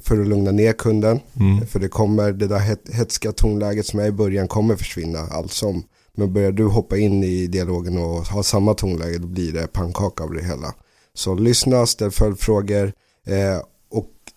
för 0.03 0.21
att 0.21 0.27
lugna 0.27 0.51
ner 0.51 0.73
kunden. 0.73 1.19
Mm. 1.39 1.67
För 1.67 1.79
det 1.79 1.87
kommer, 1.87 2.31
det 2.31 2.47
där 2.47 2.59
het, 2.59 2.89
hetska 2.93 3.31
tonläget 3.31 3.85
som 3.85 3.99
är 3.99 4.05
i 4.05 4.11
början 4.11 4.47
kommer 4.47 4.75
försvinna 4.75 5.19
allt 5.19 5.51
som. 5.51 5.83
Men 6.17 6.33
börjar 6.33 6.51
du 6.51 6.65
hoppa 6.65 6.97
in 6.97 7.23
i 7.23 7.47
dialogen 7.47 7.97
och 7.97 8.25
ha 8.25 8.43
samma 8.43 8.73
tonläge 8.73 9.17
då 9.17 9.27
blir 9.27 9.53
det 9.53 9.73
pannkaka 9.73 10.23
av 10.23 10.33
det 10.33 10.43
hela. 10.43 10.73
Så 11.13 11.35
lyssna, 11.35 11.85
ställ 11.85 12.11
följdfrågor 12.11 12.93
eh, 13.27 13.61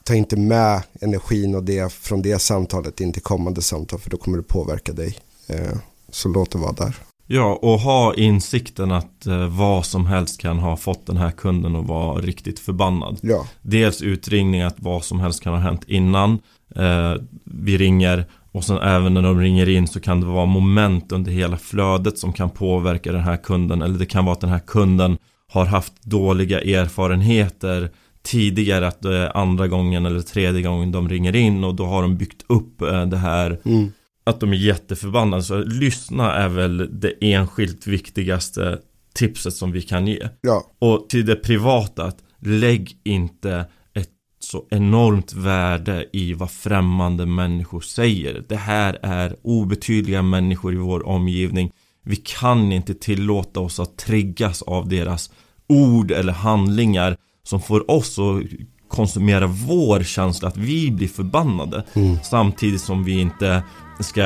ta 0.07 0.15
inte 0.15 0.37
med 0.37 0.83
energin 1.01 1.55
och 1.55 1.65
det 1.65 1.93
från 1.93 2.23
det 2.23 2.39
samtalet 2.39 3.01
in 3.01 3.13
till 3.13 3.23
kommande 3.23 3.63
samtal 3.63 3.99
för 3.99 4.11
då 4.11 4.17
kommer 4.17 4.37
det 4.37 4.43
påverka 4.43 4.93
dig. 4.93 5.19
Eh, 5.49 5.79
så 6.09 6.29
låt 6.29 6.51
det 6.51 6.59
vara 6.59 6.73
där. 6.73 6.97
Ja, 7.27 7.59
och 7.63 7.81
ha 7.81 8.15
insikten 8.15 8.93
att 8.93 9.27
eh, 9.27 9.47
vad 9.49 9.87
som 9.87 10.07
helst 10.07 10.41
kan 10.41 10.59
ha 10.59 10.77
fått 10.77 11.07
den 11.07 11.17
här 11.17 11.31
kunden 11.31 11.77
att 11.77 11.87
vara 11.87 12.21
riktigt 12.21 12.59
förbannad. 12.59 13.19
Ja, 13.23 13.47
Dels 13.63 14.03
utringning 14.03 14.63
att 14.63 14.77
vad 14.79 15.05
som 15.05 15.21
helst 15.21 15.43
kan 15.43 15.53
ha 15.53 15.61
hänt 15.61 15.85
innan 15.87 16.39
eh, 16.77 17.15
vi 17.45 17.79
ringer 17.79 18.27
och 18.53 18.65
sen 18.65 18.79
även 18.79 19.15
när 19.15 19.23
de 19.23 19.41
ringer 19.41 19.69
in 19.69 19.89
så 19.89 20.01
kan 20.01 20.21
det 20.21 20.27
vara 20.27 20.47
moment 20.47 21.13
under 21.13 21.33
hela 21.33 21.57
flödet 21.57 22.19
som 22.19 22.33
kan 22.33 22.51
påverka 22.51 23.13
den 23.13 23.23
här 23.23 23.37
kunden 23.37 23.83
eller 23.83 23.99
det 23.99 24.07
kan 24.07 24.25
vara 24.25 24.33
att 24.33 24.41
den 24.41 24.51
här 24.51 24.59
kunden 24.67 25.19
har 25.49 25.65
haft 25.65 26.03
dåliga 26.03 26.61
erfarenheter 26.61 27.91
tidigare 28.27 28.87
att 28.87 29.03
det 29.03 29.17
är 29.17 29.37
andra 29.37 29.69
gången 29.69 30.07
eller 30.07 30.21
tredje 30.21 30.63
gången 30.63 30.93
de 30.93 31.09
ringer 31.09 31.37
in 31.37 31.65
och 31.65 31.75
då 31.75 31.87
har 31.87 32.03
de 32.03 32.17
byggt 32.17 32.45
upp 32.49 32.83
eh, 32.83 33.07
det 33.07 33.17
här 33.17 33.61
mm. 33.65 33.93
att 34.25 34.41
de 34.41 34.53
är 34.53 34.57
jätteförbannade. 34.57 35.43
Så 35.43 35.59
lyssna 35.59 36.35
är 36.35 36.49
väl 36.49 37.01
det 37.01 37.15
enskilt 37.21 37.87
viktigaste 37.87 38.79
tipset 39.15 39.55
som 39.55 39.73
vi 39.73 39.83
kan 39.83 40.07
ge. 40.07 40.29
ja, 40.41 40.73
Och 40.79 41.09
till 41.09 41.27
det 41.27 41.37
privata, 41.37 42.05
att 42.05 42.19
lägg 42.41 43.01
inte 43.05 43.67
ett 43.95 44.11
så 44.39 44.65
enormt 44.71 45.33
värde 45.33 46.07
i 46.13 46.33
vad 46.33 46.51
främmande 46.51 47.27
människor 47.27 47.81
säger. 47.81 48.45
Det 48.49 48.57
här 48.57 48.99
är 49.03 49.37
obetydliga 49.43 50.23
människor 50.23 50.75
i 50.75 50.77
vår 50.77 51.07
omgivning. 51.07 51.73
Vi 52.03 52.17
kan 52.17 52.73
inte 52.73 52.95
tillåta 52.95 53.61
oss 53.61 53.81
att 53.81 53.97
triggas 53.97 54.63
av 54.63 54.89
deras 54.89 55.31
ord 55.69 56.11
eller 56.11 56.33
handlingar 56.33 57.17
som 57.47 57.61
får 57.61 57.91
oss 57.91 58.19
att 58.19 58.43
konsumera 58.89 59.47
vår 59.47 60.03
känsla 60.03 60.49
att 60.49 60.57
vi 60.57 60.91
blir 60.91 61.09
förbannade. 61.09 61.85
mm. 61.95 62.19
Samtidigt 62.23 62.81
som 62.81 63.05
vi 63.05 63.21
inte 63.21 63.63
ska 64.01 64.25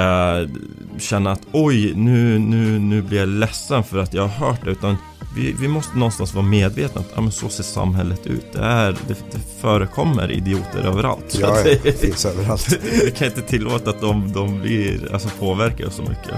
känna 0.99 1.33
att 1.33 1.41
oj, 1.53 1.95
nu, 1.95 2.39
nu, 2.39 2.79
nu 2.79 3.03
blir 3.03 3.19
jag 3.19 3.29
ledsen 3.29 3.85
för 3.85 3.99
att 3.99 4.15
jag 4.15 4.23
har 4.23 4.47
hört 4.49 4.65
det. 4.65 4.71
Utan 4.71 4.97
vi, 5.37 5.53
vi 5.61 5.69
måste 5.69 5.99
någonstans 5.99 6.35
vara 6.35 6.45
medvetna 6.45 7.01
att 7.01 7.07
ja, 7.15 7.21
men 7.21 7.33
så 7.33 7.49
ser 7.49 7.63
samhället 7.63 8.27
ut. 8.27 8.53
Det, 8.53 8.59
är, 8.59 8.93
det, 8.93 9.17
det 9.31 9.39
förekommer 9.61 10.31
idioter 10.33 10.81
överallt. 10.87 11.39
Ja, 11.41 11.57
det, 11.83 12.01
finns 12.01 12.27
överallt. 12.27 12.79
vi 13.05 13.11
kan 13.11 13.27
inte 13.27 13.43
tillåta 13.43 13.91
att 13.91 14.01
de, 14.01 14.33
de 14.33 14.61
blir, 14.61 15.13
alltså 15.13 15.29
påverkar 15.39 15.87
oss 15.87 15.95
så 15.95 16.03
mycket. 16.03 16.35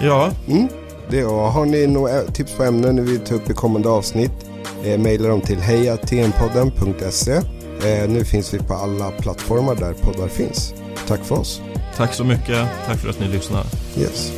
Ja, 0.00 0.30
Mm. 0.48 0.68
Det, 1.10 1.22
har 1.22 1.66
ni 1.66 1.86
några 1.86 2.22
tips 2.22 2.52
på 2.52 2.64
ämnen 2.64 2.96
ni 2.96 3.02
vill 3.02 3.20
ta 3.20 3.34
upp 3.34 3.50
i 3.50 3.54
kommande 3.54 3.88
avsnitt 3.88 4.45
eh, 4.84 4.98
mejla 4.98 5.28
dem 5.28 5.40
till 5.40 5.58
hejatnpodden.se 5.60 7.32
eh, 7.32 8.08
Nu 8.08 8.24
finns 8.24 8.54
vi 8.54 8.58
på 8.58 8.74
alla 8.74 9.10
plattformar 9.10 9.74
där 9.74 9.92
poddar 9.92 10.28
finns. 10.28 10.74
Tack 11.08 11.24
för 11.24 11.38
oss. 11.38 11.60
tack 11.96 12.14
så 12.14 12.24
mycket. 12.24 12.66
Tack 12.86 12.98
för 12.98 13.08
att 13.08 13.20
ni 13.20 13.28
lyssnar. 13.28 13.64
Yes. 13.98 14.32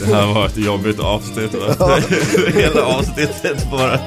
Det 0.00 0.14
här 0.14 0.34
var 0.34 0.46
ett 0.46 0.56
jobbigt 0.56 1.00
avsnitt. 1.00 1.54
va? 1.78 1.98
Hela 2.54 2.84
avsnittet 2.84 3.70
bara. 3.70 4.00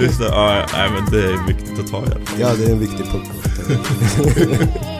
Lyssna, 0.00 0.26
ja, 0.26 0.66
nej, 0.72 0.90
men 0.90 1.10
det 1.10 1.24
är 1.24 1.46
viktigt 1.46 1.78
att 1.78 1.90
ta 1.90 1.96
i 1.96 2.00
alla 2.00 2.26
fall. 2.26 2.40
Ja, 2.40 2.48
det 2.58 2.64
är 2.64 2.70
en 2.70 2.80
viktig 2.80 3.06
punkt. 3.06 3.30